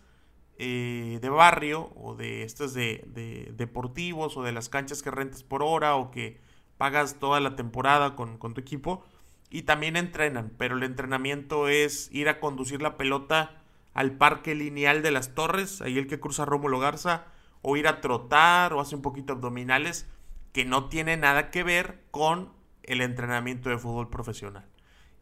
eh, 0.57 1.19
de 1.21 1.29
barrio 1.29 1.91
o 1.95 2.15
de 2.15 2.43
estos 2.43 2.73
de, 2.73 3.03
de, 3.07 3.51
deportivos 3.55 4.37
o 4.37 4.43
de 4.43 4.51
las 4.51 4.69
canchas 4.69 5.01
que 5.03 5.11
rentas 5.11 5.43
por 5.43 5.63
hora 5.63 5.95
o 5.95 6.11
que 6.11 6.39
pagas 6.77 7.15
toda 7.19 7.39
la 7.39 7.55
temporada 7.55 8.15
con, 8.15 8.37
tu 8.39 8.59
equipo 8.59 9.05
y 9.49 9.61
también 9.63 9.95
entrenan, 9.95 10.51
pero 10.57 10.75
el 10.75 10.83
entrenamiento 10.83 11.69
es 11.69 12.09
ir 12.11 12.27
a 12.27 12.39
conducir 12.39 12.81
la 12.81 12.97
pelota 12.97 13.61
al 13.93 14.17
parque 14.17 14.55
lineal 14.55 15.03
de 15.03 15.11
las 15.11 15.35
torres, 15.35 15.81
ahí 15.81 15.97
el 15.97 16.07
que 16.07 16.19
cruza 16.19 16.43
Rómulo 16.45 16.79
Garza, 16.79 17.27
o 17.61 17.77
ir 17.77 17.87
a 17.87 18.01
trotar 18.01 18.73
o 18.73 18.81
hace 18.81 18.95
un 18.95 19.01
poquito 19.01 19.33
abdominales, 19.33 20.09
que 20.51 20.65
no 20.65 20.89
tiene 20.89 21.15
nada 21.15 21.51
que 21.51 21.63
ver 21.63 22.01
con 22.11 22.51
el 22.83 23.01
entrenamiento 23.01 23.69
de 23.69 23.77
fútbol 23.77 24.09
profesional. 24.09 24.65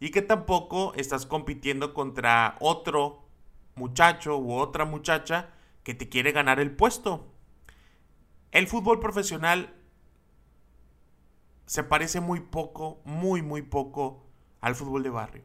Y 0.02 0.10
que 0.10 0.24
tampoco 0.24 0.94
estás 0.96 1.26
compitiendo 1.26 1.94
contra 1.94 2.58
otro 2.60 3.24
muchacho 3.76 4.38
u 4.38 4.54
otra 4.54 4.84
muchacha 4.84 5.52
que 5.84 5.94
te 5.94 6.10
quiere 6.10 6.32
ganar 6.32 6.60
el 6.60 6.76
puesto. 6.76 7.32
El 8.52 8.68
fútbol 8.68 9.00
profesional 9.00 9.76
se 11.68 11.84
parece 11.84 12.20
muy 12.20 12.40
poco, 12.40 13.00
muy, 13.06 13.44
muy 13.44 13.62
poco 13.62 14.26
al 14.60 14.74
fútbol 14.74 15.04
de 15.04 15.12
barrio. 15.12 15.44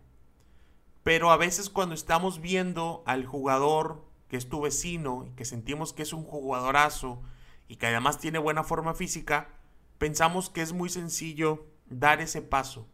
Pero 1.03 1.31
a 1.31 1.37
veces 1.37 1.69
cuando 1.69 1.95
estamos 1.95 2.41
viendo 2.41 3.05
al 3.07 3.27
jugador 3.27 4.07
que 4.29 4.39
es 4.39 4.49
tu 4.49 4.63
vecino 4.63 5.27
y 5.27 5.33
que 5.33 5.45
sentimos 5.45 5.93
que 5.93 6.03
es 6.03 6.15
un 6.15 6.25
jugadorazo 6.25 7.23
y 7.69 7.77
que 7.77 7.89
además 7.89 8.19
tiene 8.19 8.39
buena 8.39 8.65
forma 8.65 8.95
física, 8.95 9.51
pensamos 9.99 10.49
que 10.49 10.63
es 10.63 10.73
muy 10.73 10.89
sencillo 10.89 11.67
dar 11.85 12.23
ese 12.23 12.41
paso. 12.41 12.89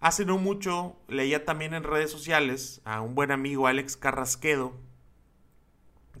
Hace 0.00 0.24
no 0.24 0.38
mucho 0.38 0.96
leía 1.08 1.44
también 1.44 1.74
en 1.74 1.84
redes 1.84 2.10
sociales 2.10 2.80
a 2.86 3.02
un 3.02 3.14
buen 3.14 3.30
amigo 3.30 3.66
Alex 3.66 3.98
Carrasquedo, 3.98 4.72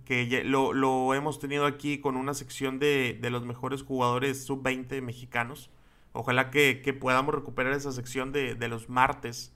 que 0.04 0.44
lo, 0.44 1.14
hemos 1.14 1.38
tenido 1.38 1.64
aquí 1.64 1.98
con 1.98 2.16
una 2.16 2.34
sección 2.34 2.78
de, 2.78 3.18
los 3.30 3.46
mejores 3.46 3.82
jugadores 3.82 4.44
sub-20 4.44 5.00
mexicanos. 5.00 5.70
Ojalá 6.12 6.50
que, 6.50 6.94
podamos 7.00 7.34
recuperar 7.34 7.72
esa 7.72 7.92
sección 7.92 8.32
de, 8.32 8.54
de, 8.54 8.68
los 8.68 8.90
martes. 8.90 9.54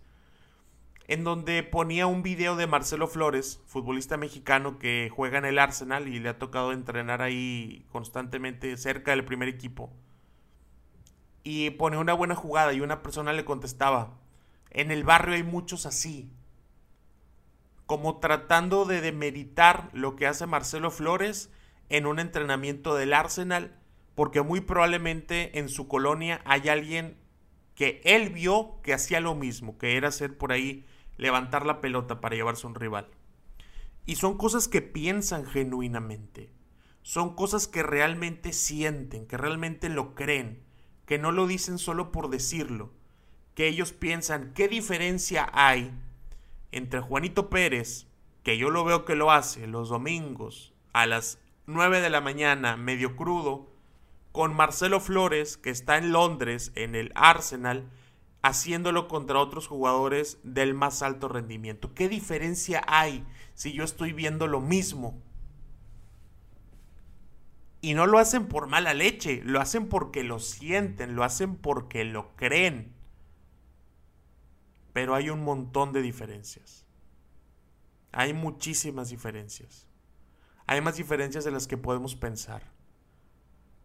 En 1.07 1.23
donde 1.23 1.62
ponía 1.62 2.07
un 2.07 2.23
video 2.23 2.57
de 2.57 2.66
Marcelo 2.66 3.09
Flores, 3.09 3.61
futbolista 3.66 4.16
mexicano 4.16 4.78
que 4.78 5.11
juega 5.14 5.37
en 5.37 5.45
el 5.45 5.59
Arsenal 5.59 6.09
y 6.09 6.19
le 6.19 6.31
ha 6.31 6.38
tocado 6.38 6.73
entrenar 6.73 7.21
ahí 7.21 7.85
constantemente 7.90 8.75
cerca 8.78 9.11
del 9.11 9.26
primer 9.26 9.49
equipo. 9.50 9.93
Y 11.44 11.70
pone 11.70 11.98
una 11.98 12.14
buena 12.14 12.34
jugada 12.34 12.72
y 12.72 12.80
una 12.80 13.02
persona 13.02 13.32
le 13.32 13.44
contestaba, 13.44 14.18
en 14.70 14.90
el 14.90 15.04
barrio 15.04 15.34
hay 15.34 15.44
muchos 15.44 15.86
así, 15.86 16.32
como 17.86 18.18
tratando 18.18 18.86
de 18.86 19.00
demeritar 19.00 19.90
lo 19.92 20.16
que 20.16 20.26
hace 20.26 20.46
Marcelo 20.46 20.90
Flores 20.90 21.50
en 21.90 22.06
un 22.06 22.18
entrenamiento 22.18 22.94
del 22.96 23.12
Arsenal, 23.12 23.78
porque 24.14 24.42
muy 24.42 24.62
probablemente 24.62 25.58
en 25.58 25.68
su 25.68 25.86
colonia 25.86 26.40
hay 26.44 26.68
alguien 26.68 27.16
que 27.74 28.00
él 28.04 28.30
vio 28.30 28.80
que 28.82 28.94
hacía 28.94 29.20
lo 29.20 29.34
mismo, 29.34 29.78
que 29.78 29.96
era 29.96 30.08
hacer 30.08 30.36
por 30.36 30.50
ahí 30.50 30.86
levantar 31.16 31.66
la 31.66 31.80
pelota 31.80 32.20
para 32.20 32.34
llevarse 32.34 32.66
a 32.66 32.70
un 32.70 32.74
rival. 32.74 33.08
Y 34.06 34.16
son 34.16 34.36
cosas 34.36 34.66
que 34.66 34.82
piensan 34.82 35.44
genuinamente, 35.44 36.52
son 37.02 37.34
cosas 37.36 37.68
que 37.68 37.82
realmente 37.82 38.52
sienten, 38.52 39.26
que 39.26 39.36
realmente 39.36 39.88
lo 39.88 40.14
creen, 40.14 40.63
que 41.06 41.18
no 41.18 41.32
lo 41.32 41.46
dicen 41.46 41.78
solo 41.78 42.12
por 42.12 42.30
decirlo, 42.30 42.92
que 43.54 43.68
ellos 43.68 43.92
piensan 43.92 44.52
qué 44.54 44.68
diferencia 44.68 45.49
hay 45.52 45.92
entre 46.73 47.00
Juanito 47.00 47.50
Pérez, 47.50 48.06
que 48.42 48.58
yo 48.58 48.70
lo 48.70 48.84
veo 48.84 49.04
que 49.04 49.14
lo 49.14 49.30
hace 49.30 49.66
los 49.66 49.88
domingos 49.88 50.73
a 50.92 51.06
las 51.06 51.38
9 51.66 52.00
de 52.00 52.11
la 52.11 52.20
mañana, 52.20 52.76
medio 52.76 53.16
crudo, 53.16 53.70
con 54.32 54.54
Marcelo 54.54 55.00
Flores, 55.00 55.56
que 55.56 55.70
está 55.70 55.96
en 55.96 56.12
Londres, 56.12 56.73
en 56.75 56.94
el 56.94 57.12
Arsenal, 57.14 57.88
haciéndolo 58.42 59.08
contra 59.08 59.38
otros 59.38 59.68
jugadores 59.68 60.38
del 60.42 60.75
más 60.75 61.02
alto 61.02 61.28
rendimiento. 61.28 61.94
¿Qué 61.94 62.08
diferencia 62.08 62.82
hay 62.87 63.25
si 63.54 63.73
yo 63.73 63.84
estoy 63.84 64.12
viendo 64.12 64.46
lo 64.46 64.61
mismo? 64.61 65.23
Y 67.85 67.93
no 67.93 68.07
lo 68.07 68.19
hacen 68.19 68.47
por 68.47 68.67
mala 68.67 68.95
leche, 68.95 69.43
lo 69.45 69.61
hacen 69.61 69.91
porque 69.91 70.25
lo 70.25 70.38
sienten, 70.38 71.14
lo 71.14 71.23
hacen 71.23 71.55
porque 71.55 72.07
lo 72.07 72.35
creen. 72.35 72.95
Pero 74.95 75.14
hay 75.14 75.29
un 75.29 75.45
montón 75.45 75.93
de 75.93 76.00
diferencias. 76.00 76.87
Hay 78.11 78.33
muchísimas 78.33 79.11
diferencias. 79.11 79.87
Hay 80.67 80.81
más 80.81 80.97
diferencias 80.97 81.45
de 81.45 81.50
las 81.50 81.67
que 81.67 81.76
podemos 81.76 82.17
pensar. 82.17 82.62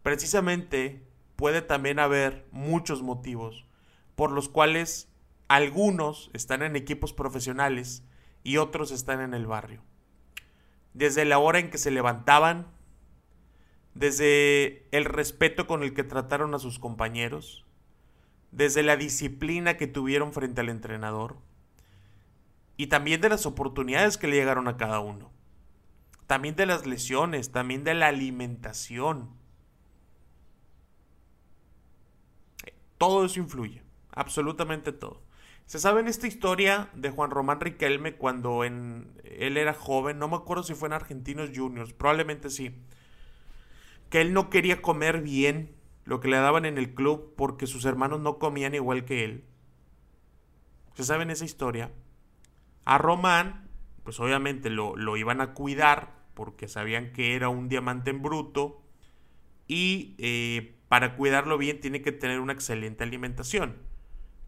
Precisamente 0.02 1.06
puede 1.36 1.62
también 1.62 2.00
haber 2.00 2.48
muchos 2.54 3.02
motivos 3.02 3.66
por 4.16 4.32
los 4.32 4.48
cuales 4.48 5.10
algunos 5.50 6.32
están 6.32 6.62
en 6.62 6.78
equipos 6.78 7.12
profesionales 7.12 8.02
y 8.46 8.56
otros 8.56 8.92
están 8.92 9.20
en 9.20 9.34
el 9.34 9.46
barrio. 9.46 9.84
Desde 10.94 11.26
la 11.26 11.38
hora 11.38 11.60
en 11.60 11.70
que 11.70 11.78
se 11.78 11.92
levantaban, 11.92 12.79
desde 14.00 14.88
el 14.92 15.04
respeto 15.04 15.68
con 15.68 15.84
el 15.84 15.94
que 15.94 16.06
trataron 16.06 16.56
a 16.56 16.60
sus 16.60 16.80
compañeros, 16.80 17.66
desde 18.50 18.82
la 18.82 18.96
disciplina 18.96 19.76
que 19.76 19.88
tuvieron 19.88 20.32
frente 20.32 20.62
al 20.62 20.70
entrenador 20.70 21.36
y 22.78 22.88
también 22.88 23.20
de 23.20 23.28
las 23.28 23.46
oportunidades 23.46 24.18
que 24.18 24.28
le 24.28 24.38
llegaron 24.38 24.70
a 24.70 24.78
cada 24.78 25.02
uno. 25.02 25.34
También 26.28 26.56
de 26.56 26.66
las 26.66 26.86
lesiones, 26.86 27.52
también 27.52 27.84
de 27.84 27.94
la 27.94 28.08
alimentación. 28.08 29.32
Todo 32.98 33.26
eso 33.26 33.42
influye, 33.42 33.84
absolutamente 34.12 34.94
todo. 34.94 35.22
Se 35.66 35.78
sabe 35.78 36.00
en 36.00 36.08
esta 36.08 36.26
historia 36.26 36.90
de 36.94 37.10
Juan 37.10 37.32
Román 37.32 37.60
Riquelme 37.60 38.16
cuando 38.16 38.64
él 38.64 39.12
era 39.58 39.74
joven, 39.74 40.20
no 40.20 40.30
me 40.30 40.38
acuerdo 40.38 40.64
si 40.64 40.74
fue 40.74 40.88
en 40.88 40.94
Argentinos 40.94 41.50
Juniors, 41.54 41.92
probablemente 41.92 42.50
sí, 42.50 42.74
que 44.10 44.22
él 44.22 44.34
no 44.34 44.50
quería 44.50 44.82
comer 44.82 45.22
bien 45.22 45.76
lo 46.04 46.20
que 46.20 46.28
le 46.28 46.38
daban 46.38 46.66
en 46.66 46.78
el 46.78 46.94
club 46.94 47.34
porque 47.36 47.68
sus 47.68 47.86
hermanos 47.86 48.20
no 48.20 48.40
comían 48.40 48.74
igual 48.74 49.06
que 49.06 49.24
él. 49.24 49.46
¿Se 50.96 51.04
saben 51.04 51.30
esa 51.30 51.46
historia? 51.46 51.92
A 52.86 52.98
Román, 52.98 53.70
pues 54.04 54.20
obviamente 54.20 54.70
lo, 54.70 54.96
lo 54.96 55.18
iban 55.18 55.40
a 55.42 55.54
cuidar 55.54 56.20
porque 56.34 56.68
sabían 56.68 57.12
que 57.12 57.36
era 57.36 57.50
un 57.50 57.70
diamante 57.70 58.10
en 58.10 58.22
bruto 58.22 58.82
y 59.68 60.16
eh, 60.18 60.80
para 60.88 61.16
cuidarlo 61.16 61.58
bien 61.58 61.80
tiene 61.80 62.02
que 62.02 62.12
tener 62.12 62.40
una 62.40 62.54
excelente 62.54 63.04
alimentación. 63.04 63.78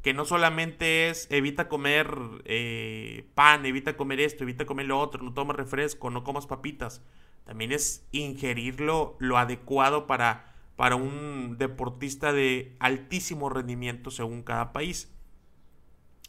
Que 0.01 0.13
no 0.13 0.25
solamente 0.25 1.09
es 1.09 1.27
evita 1.29 1.69
comer 1.69 2.17
eh, 2.45 3.29
pan, 3.35 3.65
evita 3.65 3.95
comer 3.95 4.19
esto, 4.19 4.43
evita 4.43 4.65
comer 4.65 4.87
lo 4.87 4.99
otro, 4.99 5.21
no 5.21 5.33
tomes 5.33 5.55
refresco, 5.55 6.09
no 6.09 6.23
comas 6.23 6.47
papitas. 6.47 7.03
También 7.45 7.71
es 7.71 8.05
ingerirlo 8.12 9.15
lo 9.19 9.38
adecuado 9.38 10.07
para 10.07 10.51
para 10.81 10.95
un 10.95 11.57
deportista 11.60 12.33
de 12.33 12.75
altísimo 12.79 13.50
rendimiento 13.50 14.10
según 14.10 14.41
cada 14.41 14.74
país. 14.74 15.12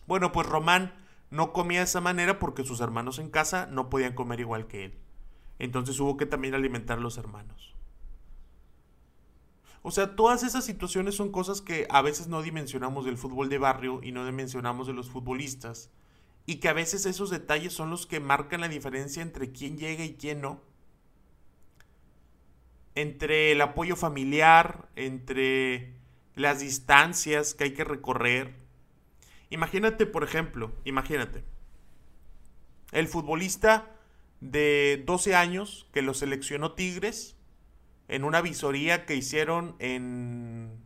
Bueno, 0.07 0.31
pues 0.31 0.47
Román 0.47 0.95
no 1.31 1.54
comía 1.54 1.78
de 1.78 1.85
esa 1.85 2.02
manera 2.02 2.38
porque 2.38 2.62
sus 2.62 2.83
hermanos 2.83 3.19
en 3.19 3.31
casa 3.31 3.64
no 3.64 3.88
podían 3.88 4.14
comer 4.14 4.40
igual 4.40 4.66
que 4.66 4.85
él. 4.85 4.99
Entonces 5.58 5.99
hubo 6.00 6.19
que 6.19 6.26
también 6.26 6.54
alimentar 6.54 6.99
a 6.99 7.00
los 7.00 7.17
hermanos. 7.17 7.75
O 9.80 9.91
sea, 9.91 10.17
todas 10.17 10.43
esas 10.43 10.67
situaciones 10.67 11.15
son 11.15 11.32
cosas 11.32 11.63
que 11.63 11.86
a 11.89 12.02
veces 12.02 12.28
no 12.28 12.43
dimensionamos 12.43 13.06
del 13.06 13.17
fútbol 13.17 13.49
de 13.49 13.56
barrio 13.56 14.00
y 14.02 14.13
no 14.13 14.26
dimensionamos 14.26 14.86
de 14.86 14.93
los 14.93 15.08
futbolistas. 15.08 15.91
Y 16.45 16.56
que 16.56 16.69
a 16.69 16.75
veces 16.75 17.06
esos 17.06 17.30
detalles 17.30 17.73
son 17.73 17.89
los 17.89 18.06
que 18.06 18.21
marcan 18.21 18.60
la 18.60 18.69
diferencia 18.69 19.23
entre 19.23 19.50
quién 19.50 19.78
llega 19.78 20.04
y 20.04 20.17
quién 20.17 20.43
no 20.43 20.60
entre 22.95 23.52
el 23.52 23.61
apoyo 23.61 23.97
familiar, 23.97 24.89
entre 24.97 25.95
las 26.35 26.61
distancias 26.61 27.55
que 27.55 27.65
hay 27.65 27.75
que 27.75 27.85
recorrer. 27.85 28.55
Imagínate, 29.50 30.07
por 30.07 30.25
ejemplo, 30.25 30.73
imagínate, 30.85 31.45
el 32.91 33.09
futbolista 33.09 33.91
de 34.41 35.02
12 35.07 35.35
años 35.35 35.89
que 35.93 36.02
lo 36.02 36.15
seleccionó 36.15 36.73
Tigres 36.73 37.37
en 38.09 38.25
una 38.25 38.41
visoría 38.43 39.07
que 39.07 39.15
hicieron 39.15 39.76
en 39.78 40.83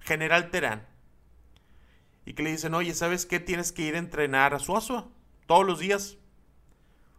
General 0.00 0.50
Terán. 0.50 0.86
Y 2.26 2.32
que 2.32 2.42
le 2.42 2.50
dicen, 2.52 2.74
oye, 2.74 2.94
¿sabes 2.94 3.26
qué? 3.26 3.38
Tienes 3.38 3.70
que 3.70 3.82
ir 3.82 3.96
a 3.96 3.98
entrenar 3.98 4.54
a 4.54 4.58
Suazua 4.58 5.08
todos 5.46 5.66
los 5.66 5.78
días. 5.78 6.16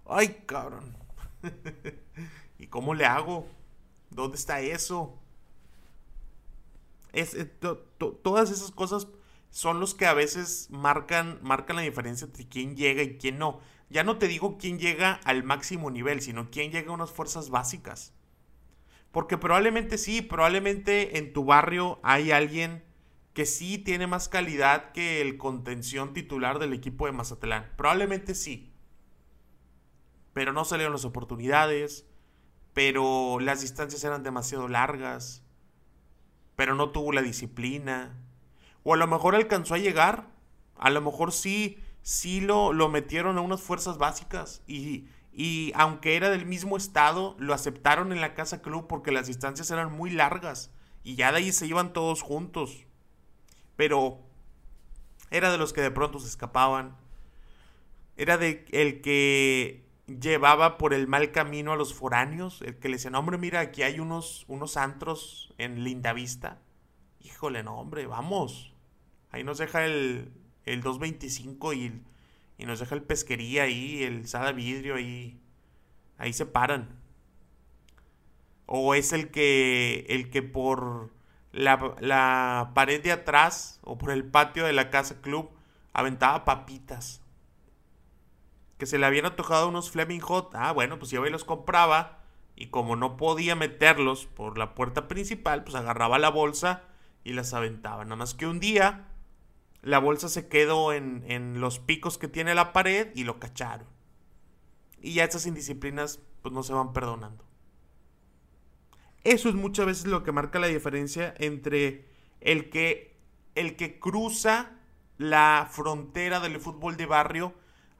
Ay, 0.07 0.41
cabrón. 0.45 0.97
¿Y 2.59 2.67
cómo 2.67 2.93
le 2.93 3.05
hago? 3.05 3.47
¿Dónde 4.09 4.37
está 4.37 4.61
eso? 4.61 5.19
Es, 7.13 7.33
eh, 7.33 7.45
todas 7.45 8.51
esas 8.51 8.71
cosas 8.71 9.07
son 9.49 9.79
los 9.79 9.95
que 9.95 10.05
a 10.05 10.13
veces 10.13 10.67
marcan, 10.69 11.39
marcan 11.41 11.77
la 11.77 11.81
diferencia 11.81 12.25
entre 12.25 12.47
quién 12.47 12.75
llega 12.75 13.03
y 13.03 13.17
quién 13.17 13.37
no. 13.37 13.61
Ya 13.89 14.03
no 14.03 14.17
te 14.17 14.27
digo 14.27 14.57
quién 14.57 14.79
llega 14.79 15.21
al 15.23 15.43
máximo 15.43 15.89
nivel, 15.91 16.21
sino 16.21 16.51
quién 16.51 16.71
llega 16.71 16.89
a 16.91 16.93
unas 16.93 17.11
fuerzas 17.11 17.49
básicas. 17.49 18.13
Porque 19.11 19.37
probablemente 19.37 19.97
sí, 19.97 20.21
probablemente 20.21 21.17
en 21.17 21.31
tu 21.31 21.45
barrio 21.45 21.99
hay 22.03 22.31
alguien 22.31 22.83
que 23.33 23.45
sí 23.45 23.77
tiene 23.77 24.07
más 24.07 24.27
calidad 24.27 24.91
que 24.91 25.21
el 25.21 25.37
contención 25.37 26.13
titular 26.13 26.59
del 26.59 26.73
equipo 26.73 27.05
de 27.05 27.13
Mazatlán. 27.13 27.71
Probablemente 27.77 28.35
sí. 28.35 28.73
Pero 30.33 30.51
no 30.51 30.65
salieron 30.65 30.93
las 30.93 31.05
oportunidades, 31.05 32.05
pero 32.75 33.39
las 33.39 33.61
distancias 33.61 34.03
eran 34.03 34.21
demasiado 34.21 34.67
largas, 34.67 35.41
pero 36.57 36.75
no 36.75 36.89
tuvo 36.91 37.13
la 37.13 37.21
disciplina, 37.21 38.13
o 38.83 38.93
a 38.93 38.97
lo 38.97 39.07
mejor 39.07 39.33
alcanzó 39.33 39.75
a 39.75 39.79
llegar, 39.79 40.27
a 40.77 40.89
lo 40.89 40.99
mejor 40.99 41.31
sí, 41.31 41.79
sí 42.01 42.41
lo, 42.41 42.73
lo 42.73 42.89
metieron 42.89 43.37
a 43.37 43.41
unas 43.41 43.61
fuerzas 43.61 43.97
básicas 43.97 44.61
y, 44.67 45.07
y 45.31 45.71
aunque 45.73 46.17
era 46.17 46.29
del 46.29 46.45
mismo 46.45 46.75
estado, 46.75 47.37
lo 47.39 47.53
aceptaron 47.53 48.11
en 48.11 48.19
la 48.19 48.33
casa 48.33 48.61
club 48.61 48.87
porque 48.87 49.13
las 49.13 49.27
distancias 49.27 49.71
eran 49.71 49.93
muy 49.93 50.09
largas 50.09 50.69
y 51.05 51.15
ya 51.15 51.31
de 51.31 51.37
ahí 51.37 51.53
se 51.53 51.67
iban 51.67 51.93
todos 51.93 52.21
juntos. 52.21 52.83
Pero 53.77 54.19
era 55.31 55.49
de 55.49 55.57
los 55.57 55.71
que 55.71 55.81
de 55.81 55.91
pronto 55.91 56.19
se 56.19 56.27
escapaban. 56.27 56.97
Era 58.17 58.37
de 58.37 58.65
el 58.71 59.01
que 59.01 59.84
llevaba 60.07 60.77
por 60.77 60.93
el 60.93 61.07
mal 61.07 61.31
camino 61.31 61.73
a 61.73 61.75
los 61.75 61.93
foráneos, 61.93 62.61
el 62.61 62.77
que 62.77 62.89
le 62.89 62.97
decía, 62.97 63.11
hombre, 63.17 63.37
mira, 63.37 63.59
aquí 63.59 63.83
hay 63.83 63.99
unos, 63.99 64.45
unos 64.47 64.77
antros 64.77 65.53
en 65.57 65.83
Lindavista. 65.83 66.59
Híjole, 67.21 67.63
no, 67.63 67.79
hombre, 67.79 68.05
vamos. 68.05 68.73
Ahí 69.31 69.43
nos 69.43 69.57
deja 69.57 69.85
el, 69.85 70.31
el 70.65 70.81
225 70.81 71.73
y, 71.73 72.01
y 72.57 72.65
nos 72.65 72.79
deja 72.79 72.95
el 72.95 73.03
pesquería 73.03 73.63
ahí, 73.63 74.03
el 74.03 74.27
Sada 74.27 74.51
Vidrio 74.51 74.95
ahí. 74.95 75.39
Ahí 76.17 76.33
se 76.33 76.45
paran. 76.45 76.99
O 78.67 78.95
es 78.95 79.11
el 79.11 79.31
que, 79.31 80.05
el 80.09 80.29
que 80.29 80.41
por 80.41 81.11
la, 81.51 81.95
la 81.99 82.71
pared 82.73 83.01
de 83.01 83.11
atrás 83.11 83.79
o 83.83 83.97
por 83.97 84.11
el 84.11 84.25
patio 84.25 84.65
de 84.65 84.73
la 84.73 84.89
casa 84.89 85.21
club 85.21 85.49
aventaba 85.93 86.45
papitas 86.45 87.21
que 88.77 88.85
se 88.85 88.97
le 88.97 89.05
habían 89.05 89.25
antojado 89.25 89.67
unos 89.69 89.91
Fleming 89.91 90.19
Hot. 90.19 90.51
Ah, 90.53 90.71
bueno, 90.71 90.99
pues 90.99 91.13
iba 91.13 91.27
y 91.27 91.31
los 91.31 91.45
compraba. 91.45 92.19
Y 92.55 92.67
como 92.67 92.95
no 92.95 93.17
podía 93.17 93.55
meterlos 93.55 94.25
por 94.25 94.57
la 94.57 94.75
puerta 94.75 95.07
principal, 95.07 95.63
pues 95.63 95.75
agarraba 95.75 96.19
la 96.19 96.29
bolsa 96.29 96.83
y 97.23 97.33
las 97.33 97.53
aventaba. 97.53 98.03
Nada 98.03 98.15
más 98.15 98.33
que 98.33 98.47
un 98.47 98.59
día 98.59 99.07
la 99.81 99.99
bolsa 99.99 100.29
se 100.29 100.47
quedó 100.47 100.93
en, 100.93 101.23
en 101.27 101.59
los 101.59 101.79
picos 101.79 102.17
que 102.17 102.27
tiene 102.27 102.55
la 102.55 102.73
pared 102.73 103.09
y 103.13 103.23
lo 103.23 103.39
cacharon. 103.39 103.87
Y 105.01 105.13
ya 105.13 105.25
esas 105.25 105.45
indisciplinas 105.45 106.19
pues 106.41 106.53
no 106.53 106.63
se 106.63 106.73
van 106.73 106.93
perdonando. 106.93 107.45
Eso 109.23 109.49
es 109.49 109.55
muchas 109.55 109.87
veces 109.87 110.05
lo 110.05 110.23
que 110.23 110.31
marca 110.31 110.59
la 110.59 110.67
diferencia 110.67 111.33
entre 111.39 112.05
el 112.41 112.69
que, 112.69 113.17
el 113.55 113.75
que 113.75 113.99
cruza 113.99 114.71
la 115.17 115.67
frontera 115.71 116.39
del 116.39 116.59
fútbol 116.59 116.95
de 116.95 117.07
barrio 117.07 117.53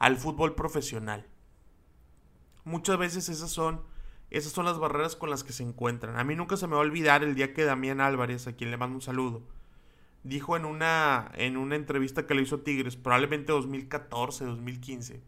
al 0.06 0.18
fútbol 0.18 0.54
profesional. 0.54 1.26
Muchas 2.63 2.96
veces 3.00 3.28
esas 3.28 3.50
son 3.50 3.82
esas 4.30 4.52
son 4.52 4.65
las 4.65 4.78
barreras 4.78 5.15
con 5.15 5.32
las 5.32 5.44
que 5.44 5.52
se 5.52 5.63
encuentran. 5.63 6.20
A 6.20 6.24
mí 6.24 6.36
nunca 6.36 6.58
se 6.58 6.68
me 6.68 6.74
va 6.74 6.78
a 6.78 6.86
olvidar 6.86 7.24
el 7.24 7.34
día 7.34 7.56
que 7.56 7.63
Damián 7.63 8.02
Álvarez, 8.02 8.46
a 8.46 8.54
quien 8.54 8.70
le 8.70 8.78
mando 8.78 8.98
un 8.98 9.02
saludo, 9.02 9.41
dijo 10.22 10.58
en 10.58 10.65
una, 10.65 11.32
en 11.34 11.58
una 11.58 11.76
entrevista 11.76 12.28
que 12.28 12.36
le 12.36 12.44
hizo 12.44 12.60
Tigres, 12.60 12.98
probablemente 12.98 13.52
2014, 13.52 14.46
2015, 14.46 15.24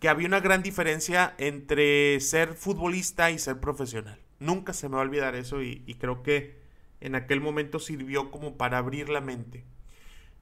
que 0.00 0.08
había 0.08 0.26
una 0.26 0.40
gran 0.40 0.64
diferencia 0.64 1.36
entre 1.38 2.18
ser 2.18 2.54
futbolista 2.54 3.30
y 3.30 3.38
ser 3.38 3.60
profesional. 3.60 4.18
Nunca 4.40 4.72
se 4.72 4.88
me 4.88 4.96
va 4.96 5.02
a 5.02 5.04
olvidar 5.04 5.36
eso 5.36 5.62
y, 5.62 5.84
y 5.86 5.94
creo 5.94 6.24
que 6.24 6.60
en 7.00 7.14
aquel 7.14 7.40
momento 7.40 7.78
sirvió 7.78 8.32
como 8.32 8.56
para 8.56 8.78
abrir 8.78 9.10
la 9.10 9.20
mente. 9.20 9.64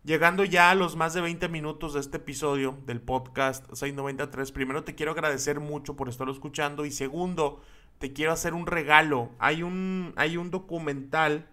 Llegando 0.02 0.44
ya 0.44 0.70
a 0.70 0.74
los 0.74 0.96
más 0.96 1.12
de 1.12 1.20
20 1.20 1.50
minutos 1.50 1.92
de 1.92 2.00
este 2.00 2.16
episodio 2.16 2.78
del 2.86 3.02
podcast 3.02 3.66
693, 3.66 4.50
primero 4.50 4.82
te 4.82 4.94
quiero 4.94 5.12
agradecer 5.12 5.60
mucho 5.60 5.94
por 5.94 6.08
estarlo 6.08 6.32
escuchando 6.32 6.86
y 6.86 6.90
segundo, 6.90 7.60
te 7.98 8.14
quiero 8.14 8.32
hacer 8.32 8.54
un 8.54 8.66
regalo. 8.66 9.28
Hay 9.38 9.62
un, 9.62 10.14
hay 10.16 10.38
un 10.38 10.50
documental, 10.50 11.50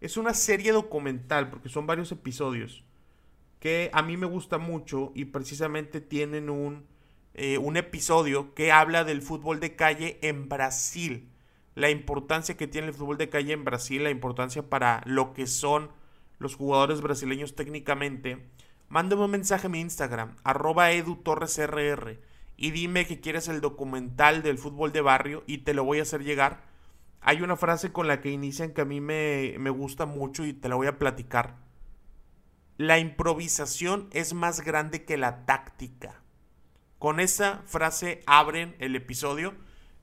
es 0.00 0.16
una 0.16 0.32
serie 0.32 0.70
documental 0.70 1.50
porque 1.50 1.68
son 1.68 1.88
varios 1.88 2.12
episodios 2.12 2.84
que 3.58 3.90
a 3.92 4.00
mí 4.00 4.16
me 4.16 4.26
gusta 4.26 4.58
mucho 4.58 5.10
y 5.16 5.24
precisamente 5.24 6.00
tienen 6.00 6.50
un, 6.50 6.86
eh, 7.34 7.58
un 7.58 7.76
episodio 7.76 8.54
que 8.54 8.70
habla 8.70 9.02
del 9.02 9.22
fútbol 9.22 9.58
de 9.58 9.74
calle 9.74 10.20
en 10.22 10.48
Brasil. 10.48 11.32
La 11.74 11.90
importancia 11.90 12.56
que 12.56 12.68
tiene 12.68 12.86
el 12.86 12.94
fútbol 12.94 13.18
de 13.18 13.28
calle 13.28 13.54
en 13.54 13.64
Brasil, 13.64 14.04
la 14.04 14.10
importancia 14.10 14.70
para 14.70 15.02
lo 15.04 15.32
que 15.32 15.48
son 15.48 15.90
los 16.38 16.54
jugadores 16.54 17.00
brasileños 17.00 17.54
técnicamente, 17.54 18.48
mándame 18.88 19.24
un 19.24 19.30
mensaje 19.30 19.66
a 19.66 19.70
mi 19.70 19.80
Instagram, 19.80 20.36
arroba 20.44 20.92
edutorresrr, 20.92 22.20
y 22.56 22.70
dime 22.70 23.06
que 23.06 23.20
quieres 23.20 23.48
el 23.48 23.60
documental 23.60 24.42
del 24.42 24.58
fútbol 24.58 24.92
de 24.92 25.02
barrio 25.02 25.44
y 25.46 25.58
te 25.58 25.74
lo 25.74 25.84
voy 25.84 25.98
a 25.98 26.02
hacer 26.02 26.24
llegar. 26.24 26.64
Hay 27.20 27.42
una 27.42 27.56
frase 27.56 27.92
con 27.92 28.08
la 28.08 28.20
que 28.20 28.30
inician 28.30 28.72
que 28.72 28.80
a 28.80 28.86
mí 28.86 29.00
me, 29.00 29.56
me 29.58 29.70
gusta 29.70 30.06
mucho 30.06 30.44
y 30.44 30.52
te 30.52 30.68
la 30.68 30.76
voy 30.76 30.86
a 30.86 30.98
platicar. 30.98 31.56
La 32.78 32.98
improvisación 32.98 34.08
es 34.12 34.32
más 34.32 34.60
grande 34.60 35.04
que 35.04 35.16
la 35.16 35.44
táctica. 35.44 36.22
Con 36.98 37.20
esa 37.20 37.62
frase 37.66 38.22
abren 38.26 38.74
el 38.78 38.96
episodio. 38.96 39.54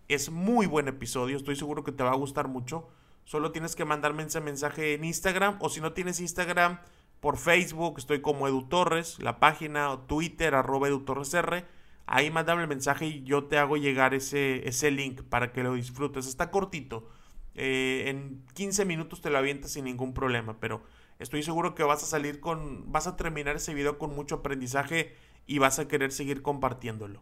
Es 0.07 0.29
muy 0.29 0.67
buen 0.67 0.87
episodio, 0.87 1.37
estoy 1.37 1.55
seguro 1.55 1.83
que 1.83 1.91
te 1.91 2.03
va 2.03 2.11
a 2.11 2.15
gustar 2.15 2.47
mucho. 2.47 2.89
Solo 3.25 3.51
tienes 3.51 3.75
que 3.75 3.85
mandarme 3.85 4.23
ese 4.23 4.41
mensaje 4.41 4.93
en 4.93 5.03
Instagram 5.03 5.57
o 5.59 5.69
si 5.69 5.81
no 5.81 5.93
tienes 5.93 6.19
Instagram 6.19 6.79
por 7.19 7.37
Facebook, 7.37 7.95
estoy 7.99 8.21
como 8.21 8.47
Edu 8.47 8.67
Torres, 8.67 9.17
la 9.19 9.39
página 9.39 9.91
o 9.91 9.99
Twitter 9.99 10.55
arroba 10.55 10.89
Edu 10.89 11.05
Torres 11.05 11.33
R. 11.33 11.65
Ahí 12.05 12.29
mándame 12.29 12.63
el 12.63 12.67
mensaje 12.67 13.05
y 13.05 13.23
yo 13.23 13.45
te 13.45 13.57
hago 13.57 13.77
llegar 13.77 14.13
ese, 14.13 14.67
ese 14.67 14.91
link 14.91 15.21
para 15.23 15.53
que 15.53 15.63
lo 15.63 15.73
disfrutes. 15.73 16.27
Está 16.27 16.51
cortito. 16.51 17.07
Eh, 17.55 18.05
en 18.07 18.43
15 18.55 18.83
minutos 18.83 19.21
te 19.21 19.29
lo 19.29 19.37
avientas 19.37 19.71
sin 19.71 19.85
ningún 19.85 20.13
problema, 20.13 20.59
pero 20.59 20.83
estoy 21.19 21.43
seguro 21.43 21.75
que 21.75 21.83
vas 21.83 22.03
a 22.03 22.07
salir 22.07 22.39
con, 22.39 22.91
vas 22.91 23.07
a 23.07 23.15
terminar 23.15 23.55
ese 23.55 23.73
video 23.73 23.97
con 23.97 24.13
mucho 24.15 24.35
aprendizaje 24.35 25.15
y 25.45 25.59
vas 25.59 25.79
a 25.79 25.87
querer 25.87 26.11
seguir 26.11 26.41
compartiéndolo. 26.41 27.21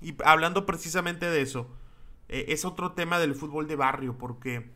Y 0.00 0.14
hablando 0.24 0.64
precisamente 0.64 1.26
de 1.26 1.42
eso, 1.42 1.70
eh, 2.30 2.52
es 2.52 2.64
otro 2.64 2.92
tema 2.92 3.18
del 3.18 3.34
fútbol 3.34 3.66
de 3.66 3.74
barrio, 3.74 4.16
porque 4.16 4.70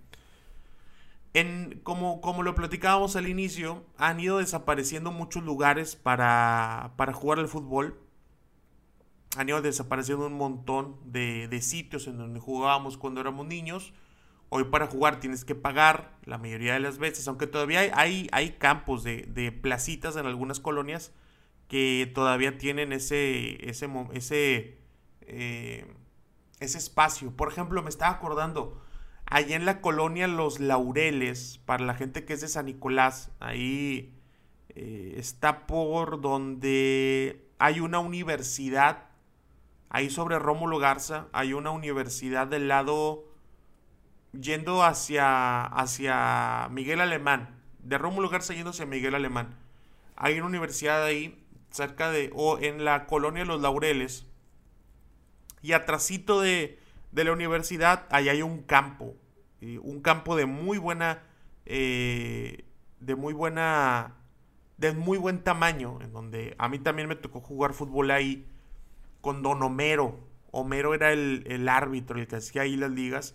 en, 1.34 1.80
como, 1.84 2.20
como 2.20 2.42
lo 2.42 2.56
platicábamos 2.56 3.14
al 3.14 3.28
inicio, 3.28 3.84
han 3.96 4.18
ido 4.18 4.38
desapareciendo 4.38 5.12
muchos 5.12 5.44
lugares 5.44 5.94
para, 5.94 6.94
para 6.96 7.12
jugar 7.12 7.38
al 7.38 7.48
fútbol. 7.48 8.00
Han 9.36 9.48
ido 9.48 9.62
desapareciendo 9.62 10.26
un 10.26 10.34
montón 10.34 10.96
de, 11.04 11.46
de 11.46 11.62
sitios 11.62 12.08
en 12.08 12.18
donde 12.18 12.40
jugábamos 12.40 12.96
cuando 12.96 13.20
éramos 13.20 13.46
niños. 13.46 13.94
Hoy 14.48 14.64
para 14.64 14.88
jugar 14.88 15.20
tienes 15.20 15.44
que 15.44 15.54
pagar 15.54 16.16
la 16.24 16.38
mayoría 16.38 16.74
de 16.74 16.80
las 16.80 16.98
veces, 16.98 17.26
aunque 17.28 17.46
todavía 17.46 17.80
hay, 17.94 18.28
hay, 18.30 18.50
campos 18.50 19.02
de, 19.02 19.22
de, 19.22 19.50
placitas 19.50 20.16
en 20.16 20.26
algunas 20.26 20.60
colonias 20.60 21.12
que 21.66 22.10
todavía 22.14 22.58
tienen 22.58 22.92
ese, 22.92 23.68
ese, 23.68 23.88
ese 24.12 24.78
eh, 25.22 25.86
ese 26.60 26.78
espacio. 26.78 27.30
Por 27.32 27.48
ejemplo, 27.48 27.82
me 27.82 27.90
estaba 27.90 28.12
acordando, 28.12 28.80
allá 29.26 29.56
en 29.56 29.66
la 29.66 29.80
colonia 29.80 30.26
Los 30.26 30.60
Laureles, 30.60 31.60
para 31.64 31.84
la 31.84 31.94
gente 31.94 32.24
que 32.24 32.34
es 32.34 32.40
de 32.40 32.48
San 32.48 32.66
Nicolás, 32.66 33.30
ahí 33.40 34.14
eh, 34.70 35.14
está 35.18 35.66
por 35.66 36.20
donde 36.20 37.46
hay 37.58 37.80
una 37.80 37.98
universidad, 38.00 39.06
ahí 39.88 40.10
sobre 40.10 40.38
Rómulo 40.38 40.78
Garza, 40.78 41.28
hay 41.32 41.52
una 41.52 41.70
universidad 41.70 42.46
del 42.46 42.68
lado 42.68 43.24
yendo 44.32 44.82
hacia, 44.82 45.64
hacia 45.64 46.68
Miguel 46.70 47.00
Alemán, 47.00 47.60
de 47.78 47.98
Rómulo 47.98 48.28
Garza 48.28 48.54
yendo 48.54 48.70
hacia 48.70 48.86
Miguel 48.86 49.14
Alemán. 49.14 49.56
Hay 50.16 50.38
una 50.38 50.46
universidad 50.46 51.04
ahí, 51.04 51.44
cerca 51.70 52.10
de, 52.10 52.30
o 52.34 52.58
en 52.58 52.84
la 52.84 53.06
colonia 53.06 53.44
Los 53.44 53.60
Laureles, 53.60 54.26
y 55.64 55.72
atrásito 55.72 56.42
de, 56.42 56.78
de 57.10 57.24
la 57.24 57.32
universidad, 57.32 58.06
ahí 58.10 58.28
hay 58.28 58.42
un 58.42 58.64
campo. 58.64 59.16
un 59.62 60.02
campo 60.02 60.36
de 60.36 60.44
muy 60.44 60.76
buena. 60.76 61.22
Eh, 61.64 62.66
de 63.00 63.14
muy 63.14 63.32
buena. 63.32 64.14
De 64.76 64.92
muy 64.92 65.16
buen 65.16 65.42
tamaño. 65.42 66.00
En 66.02 66.12
donde 66.12 66.54
a 66.58 66.68
mí 66.68 66.78
también 66.78 67.08
me 67.08 67.16
tocó 67.16 67.40
jugar 67.40 67.72
fútbol 67.72 68.10
ahí. 68.10 68.46
Con 69.22 69.42
Don 69.42 69.62
Homero. 69.62 70.20
Homero 70.50 70.92
era 70.92 71.14
el, 71.14 71.66
árbitro, 71.66 72.20
el 72.20 72.26
que 72.26 72.36
hacía 72.36 72.60
ahí 72.60 72.76
las 72.76 72.90
ligas. 72.90 73.34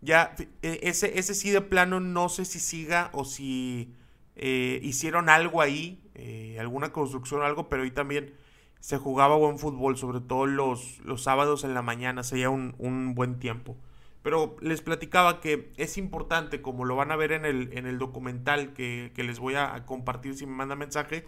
Ya, 0.00 0.34
e, 0.62 0.80
ese, 0.82 1.16
ese 1.16 1.32
sí 1.32 1.50
de 1.50 1.60
plano 1.60 2.00
no 2.00 2.28
sé 2.28 2.44
si 2.44 2.58
siga 2.58 3.10
o 3.12 3.24
si 3.24 3.94
eh, 4.34 4.80
hicieron 4.82 5.28
algo 5.28 5.62
ahí, 5.62 6.02
eh, 6.16 6.56
alguna 6.58 6.92
construcción 6.92 7.40
o 7.40 7.44
algo, 7.44 7.68
pero 7.68 7.84
ahí 7.84 7.92
también 7.92 8.34
se 8.80 8.98
jugaba 8.98 9.36
buen 9.36 9.58
fútbol, 9.58 9.96
sobre 9.96 10.20
todo 10.20 10.46
los, 10.46 11.00
los 11.00 11.22
sábados 11.22 11.64
en 11.64 11.74
la 11.74 11.82
mañana, 11.82 12.22
sería 12.22 12.50
un, 12.50 12.74
un, 12.78 13.14
buen 13.14 13.38
tiempo. 13.38 13.76
Pero 14.22 14.56
les 14.60 14.82
platicaba 14.82 15.40
que 15.40 15.72
es 15.76 15.98
importante, 15.98 16.62
como 16.62 16.84
lo 16.84 16.96
van 16.96 17.10
a 17.10 17.16
ver 17.16 17.32
en 17.32 17.44
el, 17.44 17.72
en 17.76 17.86
el 17.86 17.98
documental 17.98 18.72
que, 18.74 19.12
que 19.14 19.24
les 19.24 19.38
voy 19.38 19.54
a, 19.54 19.84
compartir 19.86 20.36
si 20.36 20.46
me 20.46 20.54
manda 20.54 20.76
mensaje, 20.76 21.26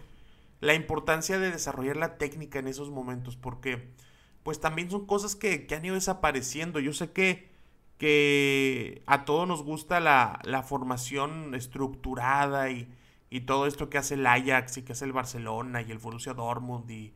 la 0.59 0.75
importancia 0.75 1.39
de 1.39 1.51
desarrollar 1.51 1.97
la 1.97 2.17
técnica 2.17 2.59
en 2.59 2.67
esos 2.67 2.89
momentos, 2.89 3.35
porque 3.35 3.89
pues 4.43 4.59
también 4.59 4.89
son 4.89 5.05
cosas 5.05 5.35
que, 5.35 5.67
que 5.67 5.75
han 5.75 5.85
ido 5.85 5.95
desapareciendo. 5.95 6.79
Yo 6.79 6.93
sé 6.93 7.11
que, 7.11 7.49
que 7.97 9.03
a 9.07 9.25
todos 9.25 9.47
nos 9.47 9.63
gusta 9.63 9.99
la, 9.99 10.39
la 10.43 10.63
formación 10.63 11.55
estructurada 11.55 12.69
y, 12.71 12.87
y, 13.29 13.41
todo 13.41 13.67
esto 13.67 13.89
que 13.89 13.97
hace 13.97 14.15
el 14.15 14.25
Ajax 14.27 14.77
y 14.77 14.83
que 14.83 14.93
hace 14.93 15.05
el 15.05 15.13
Barcelona 15.13 15.81
y 15.81 15.91
el 15.91 15.97
Borussia 15.99 16.33
Dortmund 16.33 16.89
y, 16.91 17.13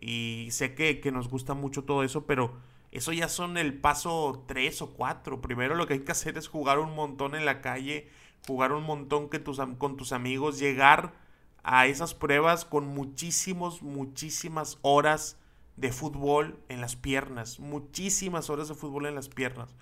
y 0.00 0.48
sé 0.50 0.74
que, 0.74 1.00
nos 1.12 1.28
gusta 1.28 1.54
mucho 1.54 1.84
todo 1.84 2.02
eso, 2.02 2.26
pero 2.26 2.56
eso 2.92 3.12
ya 3.12 3.28
son 3.28 3.56
el 3.56 3.74
paso 3.74 4.44
3 4.46 4.82
o 4.82 4.94
4. 4.94 5.40
Primero 5.40 5.74
lo 5.74 5.86
que 5.86 5.94
hay 5.94 6.00
que 6.00 6.12
hacer 6.12 6.38
es 6.38 6.48
jugar 6.48 6.78
un 6.78 6.94
montón 6.94 7.34
en 7.34 7.44
la 7.44 7.60
calle, 7.60 8.08
jugar 8.46 8.72
un 8.72 8.84
montón 8.84 9.28
que 9.28 9.38
tus, 9.38 9.60
con 9.78 9.96
tus 9.96 10.12
amigos, 10.12 10.58
llegar 10.58 11.12
a 11.62 11.86
esas 11.86 12.14
pruebas 12.14 12.64
con 12.64 12.86
muchísimos, 12.86 13.82
muchísimas 13.82 14.78
horas 14.82 15.38
de 15.76 15.92
fútbol 15.92 16.58
en 16.68 16.80
las 16.80 16.96
piernas. 16.96 17.58
Muchísimas 17.60 18.50
horas 18.50 18.68
de 18.68 18.74
fútbol 18.74 19.06
en 19.06 19.14
las 19.14 19.28
piernas. 19.28 19.74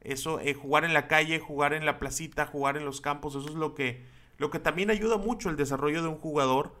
Eso, 0.00 0.40
eh, 0.40 0.54
jugar 0.54 0.84
en 0.84 0.94
la 0.94 1.08
calle, 1.08 1.38
jugar 1.38 1.72
en 1.74 1.84
la 1.84 1.98
placita, 1.98 2.46
jugar 2.46 2.76
en 2.76 2.84
los 2.84 3.00
campos, 3.00 3.34
eso 3.34 3.48
es 3.48 3.54
lo 3.54 3.74
que, 3.74 4.04
lo 4.38 4.50
que 4.50 4.58
también 4.58 4.90
ayuda 4.90 5.18
mucho 5.18 5.50
el 5.50 5.56
desarrollo 5.56 6.02
de 6.02 6.08
un 6.08 6.16
jugador 6.16 6.74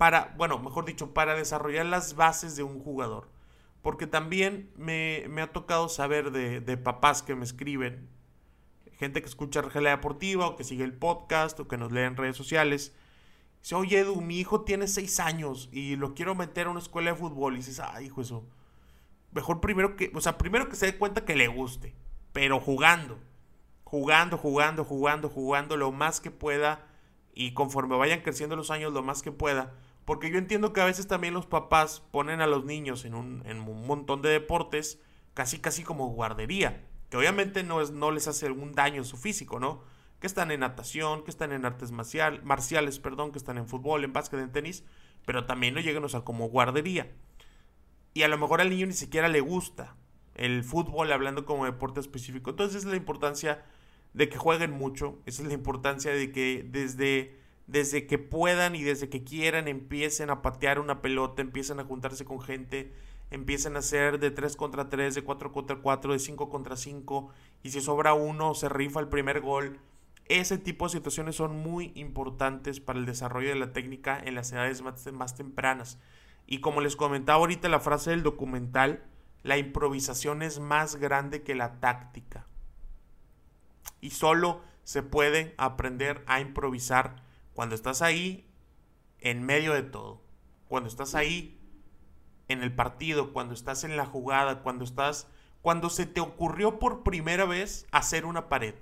para, 0.00 0.32
bueno, 0.38 0.58
mejor 0.58 0.86
dicho, 0.86 1.12
para 1.12 1.34
desarrollar 1.34 1.84
las 1.84 2.16
bases 2.16 2.56
de 2.56 2.62
un 2.62 2.80
jugador. 2.80 3.28
Porque 3.82 4.06
también 4.06 4.72
me, 4.74 5.26
ha 5.42 5.52
tocado 5.52 5.90
saber 5.90 6.30
de, 6.30 6.76
papás 6.78 7.22
que 7.22 7.34
me 7.34 7.44
escriben, 7.44 8.08
gente 8.94 9.20
que 9.20 9.28
escucha 9.28 9.60
Regela 9.60 9.90
Deportiva 9.90 10.46
o 10.46 10.56
que 10.56 10.64
sigue 10.64 10.84
el 10.84 10.94
podcast 10.94 11.60
o 11.60 11.68
que 11.68 11.76
nos 11.76 11.92
lee 11.92 12.00
en 12.00 12.16
redes 12.16 12.34
sociales. 12.34 12.94
Dice, 13.60 13.74
oye 13.74 13.98
Edu, 13.98 14.22
mi 14.22 14.38
hijo 14.38 14.62
tiene 14.62 14.88
seis 14.88 15.20
años 15.20 15.68
y 15.70 15.96
lo 15.96 16.14
quiero 16.14 16.34
meter 16.34 16.68
a 16.68 16.70
una 16.70 16.80
escuela 16.80 17.10
de 17.10 17.18
fútbol. 17.18 17.52
Y 17.52 17.56
dices, 17.58 17.78
ay, 17.78 18.06
hijo, 18.06 18.22
eso. 18.22 18.46
Mejor 19.32 19.60
primero 19.60 19.96
que, 19.96 20.10
o 20.14 20.22
sea, 20.22 20.38
primero 20.38 20.70
que 20.70 20.76
se 20.76 20.86
dé 20.86 20.96
cuenta 20.96 21.26
que 21.26 21.36
le 21.36 21.48
guste, 21.48 21.94
pero 22.32 22.58
jugando. 22.58 23.18
Jugando, 23.84 24.38
jugando, 24.38 24.82
jugando, 24.82 25.28
jugando 25.28 25.76
lo 25.76 25.92
más 25.92 26.22
que 26.22 26.30
pueda. 26.30 26.86
Y 27.34 27.52
conforme 27.52 27.98
vayan 27.98 28.22
creciendo 28.22 28.56
los 28.56 28.70
años, 28.70 28.94
lo 28.94 29.02
más 29.02 29.20
que 29.20 29.30
pueda 29.30 29.74
porque 30.04 30.30
yo 30.30 30.38
entiendo 30.38 30.72
que 30.72 30.80
a 30.80 30.84
veces 30.84 31.06
también 31.06 31.34
los 31.34 31.46
papás 31.46 32.02
ponen 32.10 32.40
a 32.40 32.46
los 32.46 32.64
niños 32.64 33.04
en 33.04 33.14
un, 33.14 33.42
en 33.46 33.60
un 33.60 33.86
montón 33.86 34.22
de 34.22 34.30
deportes, 34.30 35.00
casi 35.34 35.58
casi 35.58 35.82
como 35.82 36.08
guardería, 36.08 36.84
que 37.08 37.16
obviamente 37.16 37.62
no, 37.62 37.80
es, 37.80 37.90
no 37.90 38.10
les 38.10 38.28
hace 38.28 38.46
algún 38.46 38.72
daño 38.72 39.02
a 39.02 39.04
su 39.04 39.16
físico, 39.16 39.60
¿no? 39.60 39.82
Que 40.20 40.26
están 40.26 40.50
en 40.50 40.60
natación, 40.60 41.24
que 41.24 41.30
están 41.30 41.52
en 41.52 41.64
artes 41.64 41.92
marcial, 41.92 42.42
marciales, 42.44 42.98
perdón, 42.98 43.32
que 43.32 43.38
están 43.38 43.58
en 43.58 43.66
fútbol, 43.66 44.04
en 44.04 44.12
básquet, 44.12 44.40
en 44.40 44.52
tenis, 44.52 44.84
pero 45.24 45.46
también 45.46 45.74
no 45.74 45.80
llegan 45.80 46.04
a 46.04 46.20
como 46.24 46.48
guardería. 46.48 47.10
Y 48.14 48.22
a 48.22 48.28
lo 48.28 48.38
mejor 48.38 48.60
al 48.60 48.70
niño 48.70 48.86
ni 48.86 48.92
siquiera 48.92 49.28
le 49.28 49.40
gusta, 49.40 49.96
el 50.34 50.64
fútbol 50.64 51.12
hablando 51.12 51.44
como 51.44 51.64
deporte 51.64 52.00
específico. 52.00 52.50
Entonces, 52.50 52.84
la 52.84 52.96
importancia 52.96 53.64
de 54.14 54.28
que 54.28 54.38
jueguen 54.38 54.72
mucho, 54.72 55.18
esa 55.26 55.42
es 55.42 55.48
la 55.48 55.54
importancia 55.54 56.12
de 56.12 56.32
que 56.32 56.66
desde, 56.68 57.39
desde 57.70 58.08
que 58.08 58.18
puedan 58.18 58.74
y 58.74 58.82
desde 58.82 59.08
que 59.08 59.22
quieran 59.22 59.68
empiecen 59.68 60.28
a 60.28 60.42
patear 60.42 60.80
una 60.80 61.00
pelota, 61.00 61.40
empiecen 61.40 61.78
a 61.78 61.84
juntarse 61.84 62.24
con 62.24 62.40
gente, 62.40 62.92
empiecen 63.30 63.76
a 63.76 63.78
hacer 63.78 64.18
de 64.18 64.32
3 64.32 64.56
contra 64.56 64.88
3, 64.88 65.14
de 65.14 65.22
4 65.22 65.52
contra 65.52 65.76
4, 65.76 66.12
de 66.12 66.18
5 66.18 66.50
contra 66.50 66.76
5, 66.76 67.30
y 67.62 67.70
si 67.70 67.80
sobra 67.80 68.12
uno, 68.12 68.54
se 68.54 68.68
rifa 68.68 68.98
el 68.98 69.06
primer 69.06 69.40
gol. 69.40 69.78
Ese 70.26 70.58
tipo 70.58 70.86
de 70.86 70.90
situaciones 70.90 71.36
son 71.36 71.58
muy 71.58 71.92
importantes 71.94 72.80
para 72.80 72.98
el 72.98 73.06
desarrollo 73.06 73.50
de 73.50 73.54
la 73.54 73.72
técnica 73.72 74.20
en 74.20 74.34
las 74.34 74.50
edades 74.50 74.82
más, 74.82 75.06
más 75.12 75.36
tempranas. 75.36 75.98
Y 76.48 76.58
como 76.58 76.80
les 76.80 76.96
comentaba 76.96 77.38
ahorita 77.38 77.68
la 77.68 77.78
frase 77.78 78.10
del 78.10 78.24
documental, 78.24 79.04
la 79.44 79.58
improvisación 79.58 80.42
es 80.42 80.58
más 80.58 80.96
grande 80.96 81.42
que 81.42 81.54
la 81.54 81.78
táctica. 81.78 82.46
Y 84.00 84.10
solo 84.10 84.60
se 84.82 85.04
puede 85.04 85.54
aprender 85.56 86.24
a 86.26 86.40
improvisar 86.40 87.29
cuando 87.60 87.74
estás 87.74 88.00
ahí 88.00 88.48
en 89.18 89.44
medio 89.44 89.74
de 89.74 89.82
todo. 89.82 90.22
Cuando 90.66 90.88
estás 90.88 91.14
ahí 91.14 91.60
en 92.48 92.62
el 92.62 92.74
partido, 92.74 93.34
cuando 93.34 93.52
estás 93.52 93.84
en 93.84 93.98
la 93.98 94.06
jugada, 94.06 94.62
cuando 94.62 94.82
estás 94.82 95.26
cuando 95.60 95.90
se 95.90 96.06
te 96.06 96.22
ocurrió 96.22 96.78
por 96.78 97.02
primera 97.02 97.44
vez 97.44 97.86
hacer 97.90 98.24
una 98.24 98.48
pared. 98.48 98.76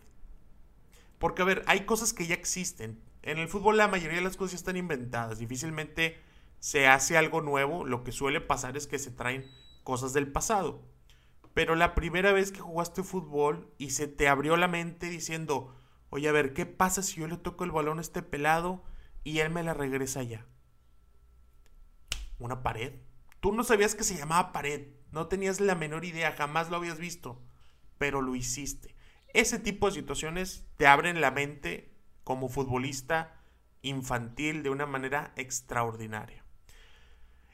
Porque 1.18 1.42
a 1.42 1.44
ver, 1.44 1.64
hay 1.66 1.86
cosas 1.86 2.12
que 2.12 2.28
ya 2.28 2.36
existen. 2.36 3.02
En 3.22 3.38
el 3.38 3.48
fútbol 3.48 3.78
la 3.78 3.88
mayoría 3.88 4.18
de 4.18 4.22
las 4.22 4.36
cosas 4.36 4.54
están 4.54 4.76
inventadas. 4.76 5.40
Difícilmente 5.40 6.22
se 6.60 6.86
hace 6.86 7.18
algo 7.18 7.40
nuevo. 7.40 7.84
Lo 7.84 8.04
que 8.04 8.12
suele 8.12 8.40
pasar 8.40 8.76
es 8.76 8.86
que 8.86 9.00
se 9.00 9.10
traen 9.10 9.44
cosas 9.82 10.12
del 10.12 10.30
pasado. 10.30 10.84
Pero 11.52 11.74
la 11.74 11.96
primera 11.96 12.30
vez 12.30 12.52
que 12.52 12.60
jugaste 12.60 13.02
fútbol 13.02 13.74
y 13.76 13.90
se 13.90 14.06
te 14.06 14.28
abrió 14.28 14.56
la 14.56 14.68
mente 14.68 15.10
diciendo, 15.10 15.74
oye, 16.11 16.29
a 16.29 16.33
ver, 16.33 16.53
¿qué 16.55 16.66
pasa 16.66 17.03
si 17.03 17.21
yo 17.21 17.27
le 17.27 17.37
toco 17.37 17.64
el 17.64 17.71
balón 17.71 17.99
a 17.99 18.03
este 18.03 18.23
pelado 18.23 18.85
y 19.25 19.40
él 19.40 19.51
me 19.51 19.62
la 19.62 19.75
regresa 19.75 20.23
ya? 20.23 20.47
Una 22.38 22.62
pared. 22.62 22.94
Tú 23.40 23.53
no 23.53 23.64
sabías 23.64 23.94
que 23.94 24.05
se 24.05 24.16
llamaba 24.16 24.53
pared. 24.53 24.88
No 25.11 25.27
tenías 25.27 25.61
la 25.61 25.75
menor 25.75 26.05
idea, 26.05 26.33
jamás 26.33 26.71
lo 26.71 26.77
habías 26.77 26.99
visto. 26.99 27.40
Pero 27.99 28.23
lo 28.23 28.35
hiciste. 28.35 28.94
Ese 29.35 29.59
tipo 29.59 29.87
de 29.87 29.92
situaciones 29.92 30.66
te 30.77 30.87
abren 30.87 31.21
la 31.21 31.31
mente 31.31 31.94
como 32.25 32.49
futbolista 32.49 33.40
infantil 33.83 34.62
de 34.62 34.71
una 34.71 34.87
manera 34.87 35.33
extraordinaria. 35.37 36.44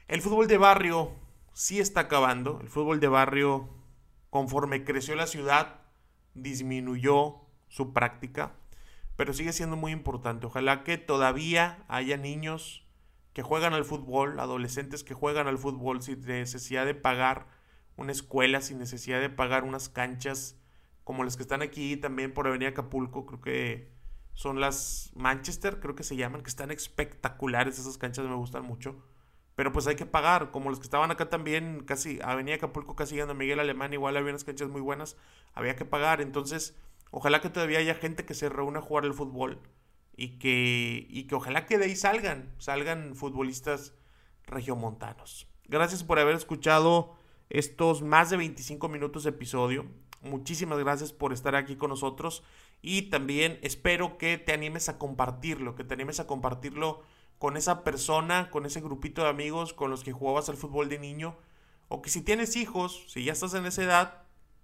El 0.08 0.20
fútbol 0.20 0.48
de 0.48 0.58
barrio 0.58 1.14
sí 1.52 1.80
está 1.80 2.00
acabando. 2.00 2.60
El 2.60 2.68
fútbol 2.68 3.00
de 3.00 3.08
barrio, 3.08 3.70
conforme 4.30 4.84
creció 4.84 5.14
la 5.16 5.26
ciudad, 5.26 5.80
disminuyó 6.34 7.43
su 7.74 7.92
práctica, 7.92 8.52
pero 9.16 9.32
sigue 9.32 9.52
siendo 9.52 9.74
muy 9.74 9.90
importante. 9.90 10.46
Ojalá 10.46 10.84
que 10.84 10.96
todavía 10.96 11.84
haya 11.88 12.16
niños 12.16 12.86
que 13.32 13.42
juegan 13.42 13.74
al 13.74 13.84
fútbol, 13.84 14.38
adolescentes 14.38 15.02
que 15.02 15.12
juegan 15.12 15.48
al 15.48 15.58
fútbol 15.58 16.00
sin 16.00 16.24
necesidad 16.24 16.86
de 16.86 16.94
pagar 16.94 17.48
una 17.96 18.12
escuela, 18.12 18.60
sin 18.60 18.78
necesidad 18.78 19.20
de 19.20 19.28
pagar 19.28 19.64
unas 19.64 19.88
canchas 19.88 20.56
como 21.02 21.24
las 21.24 21.36
que 21.36 21.42
están 21.42 21.62
aquí 21.62 21.96
también 21.96 22.32
por 22.32 22.46
Avenida 22.46 22.68
Acapulco, 22.68 23.26
creo 23.26 23.40
que 23.40 23.90
son 24.34 24.60
las 24.60 25.10
Manchester, 25.16 25.80
creo 25.80 25.96
que 25.96 26.04
se 26.04 26.14
llaman, 26.14 26.42
que 26.42 26.50
están 26.50 26.70
espectaculares, 26.70 27.80
esas 27.80 27.98
canchas 27.98 28.24
me 28.24 28.36
gustan 28.36 28.64
mucho. 28.64 29.02
Pero 29.56 29.72
pues 29.72 29.88
hay 29.88 29.96
que 29.96 30.06
pagar, 30.06 30.52
como 30.52 30.70
los 30.70 30.78
que 30.78 30.84
estaban 30.84 31.10
acá 31.10 31.28
también, 31.28 31.82
casi 31.84 32.20
Avenida 32.22 32.54
Acapulco, 32.54 32.94
casi 32.94 33.14
llegando 33.14 33.32
a 33.32 33.36
Miguel 33.36 33.58
Alemán, 33.58 33.92
igual 33.92 34.16
había 34.16 34.30
unas 34.30 34.44
canchas 34.44 34.68
muy 34.68 34.80
buenas, 34.80 35.16
había 35.54 35.74
que 35.74 35.84
pagar. 35.84 36.20
Entonces, 36.20 36.76
ojalá 37.16 37.40
que 37.40 37.48
todavía 37.48 37.78
haya 37.78 37.94
gente 37.94 38.24
que 38.24 38.34
se 38.34 38.48
reúna 38.48 38.80
a 38.80 38.82
jugar 38.82 39.04
el 39.04 39.14
fútbol 39.14 39.60
y 40.16 40.38
que, 40.40 41.06
y 41.08 41.28
que 41.28 41.36
ojalá 41.36 41.64
que 41.64 41.78
de 41.78 41.84
ahí 41.84 41.94
salgan, 41.94 42.52
salgan 42.58 43.14
futbolistas 43.14 43.94
regiomontanos. 44.46 45.46
Gracias 45.68 46.02
por 46.02 46.18
haber 46.18 46.34
escuchado 46.34 47.14
estos 47.50 48.02
más 48.02 48.30
de 48.30 48.36
25 48.38 48.88
minutos 48.88 49.22
de 49.22 49.30
episodio. 49.30 49.86
Muchísimas 50.22 50.76
gracias 50.80 51.12
por 51.12 51.32
estar 51.32 51.54
aquí 51.54 51.76
con 51.76 51.90
nosotros 51.90 52.42
y 52.82 53.02
también 53.02 53.60
espero 53.62 54.18
que 54.18 54.36
te 54.36 54.52
animes 54.52 54.88
a 54.88 54.98
compartirlo, 54.98 55.76
que 55.76 55.84
te 55.84 55.94
animes 55.94 56.18
a 56.18 56.26
compartirlo 56.26 57.02
con 57.38 57.56
esa 57.56 57.84
persona, 57.84 58.50
con 58.50 58.66
ese 58.66 58.80
grupito 58.80 59.22
de 59.22 59.28
amigos 59.28 59.72
con 59.72 59.88
los 59.88 60.02
que 60.02 60.12
jugabas 60.12 60.48
al 60.48 60.56
fútbol 60.56 60.88
de 60.88 60.98
niño, 60.98 61.36
o 61.86 62.02
que 62.02 62.10
si 62.10 62.22
tienes 62.22 62.56
hijos, 62.56 63.04
si 63.06 63.22
ya 63.22 63.32
estás 63.32 63.54
en 63.54 63.66
esa 63.66 63.84
edad, 63.84 64.22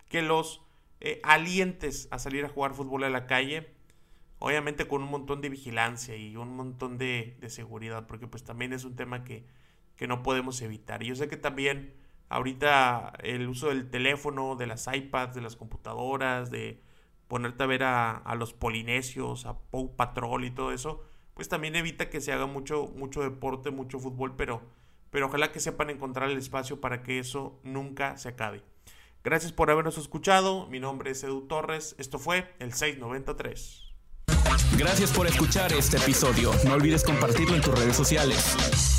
que 0.08 0.22
los 0.22 0.62
eh, 1.00 1.20
alientes 1.24 2.08
a 2.10 2.18
salir 2.18 2.44
a 2.44 2.48
jugar 2.48 2.74
fútbol 2.74 3.04
a 3.04 3.10
la 3.10 3.26
calle, 3.26 3.72
obviamente 4.38 4.86
con 4.86 5.02
un 5.02 5.10
montón 5.10 5.40
de 5.40 5.48
vigilancia 5.48 6.16
y 6.16 6.36
un 6.36 6.54
montón 6.54 6.98
de, 6.98 7.36
seguridad, 7.48 8.06
porque 8.06 8.26
pues 8.26 8.44
también 8.44 8.72
es 8.72 8.84
un 8.84 8.96
tema 8.96 9.24
que, 9.24 9.46
que 9.96 10.06
no 10.06 10.22
podemos 10.22 10.60
evitar. 10.62 11.02
Y 11.02 11.06
yo 11.06 11.14
sé 11.16 11.28
que 11.28 11.36
también 11.36 11.94
ahorita 12.28 13.14
el 13.22 13.48
uso 13.48 13.68
del 13.68 13.90
teléfono, 13.90 14.56
de 14.56 14.66
las 14.66 14.86
iPads, 14.92 15.34
de 15.34 15.40
las 15.40 15.56
computadoras, 15.56 16.50
de 16.50 16.82
ponerte 17.28 17.62
a 17.62 17.66
ver 17.66 17.84
a, 17.84 18.16
a 18.16 18.34
los 18.34 18.52
polinesios, 18.52 19.46
a 19.46 19.58
Pow 19.58 19.96
Patrol 19.96 20.44
y 20.44 20.50
todo 20.50 20.72
eso, 20.72 21.02
pues 21.34 21.48
también 21.48 21.76
evita 21.76 22.10
que 22.10 22.20
se 22.20 22.32
haga 22.32 22.46
mucho, 22.46 22.88
mucho 22.96 23.22
deporte, 23.22 23.70
mucho 23.70 23.98
fútbol, 23.98 24.36
pero, 24.36 24.62
pero 25.10 25.26
ojalá 25.26 25.52
que 25.52 25.60
sepan 25.60 25.88
encontrar 25.90 26.30
el 26.30 26.36
espacio 26.36 26.80
para 26.80 27.02
que 27.02 27.18
eso 27.18 27.58
nunca 27.62 28.16
se 28.18 28.28
acabe. 28.28 28.62
Gracias 29.22 29.52
por 29.52 29.70
habernos 29.70 29.98
escuchado. 29.98 30.66
Mi 30.68 30.80
nombre 30.80 31.10
es 31.10 31.22
Edu 31.22 31.46
Torres. 31.46 31.94
Esto 31.98 32.18
fue 32.18 32.54
el 32.58 32.72
693. 32.72 33.84
Gracias 34.78 35.12
por 35.12 35.26
escuchar 35.26 35.72
este 35.74 35.98
episodio. 35.98 36.52
No 36.64 36.74
olvides 36.74 37.04
compartirlo 37.04 37.54
en 37.54 37.60
tus 37.60 37.78
redes 37.78 37.96
sociales. 37.96 38.89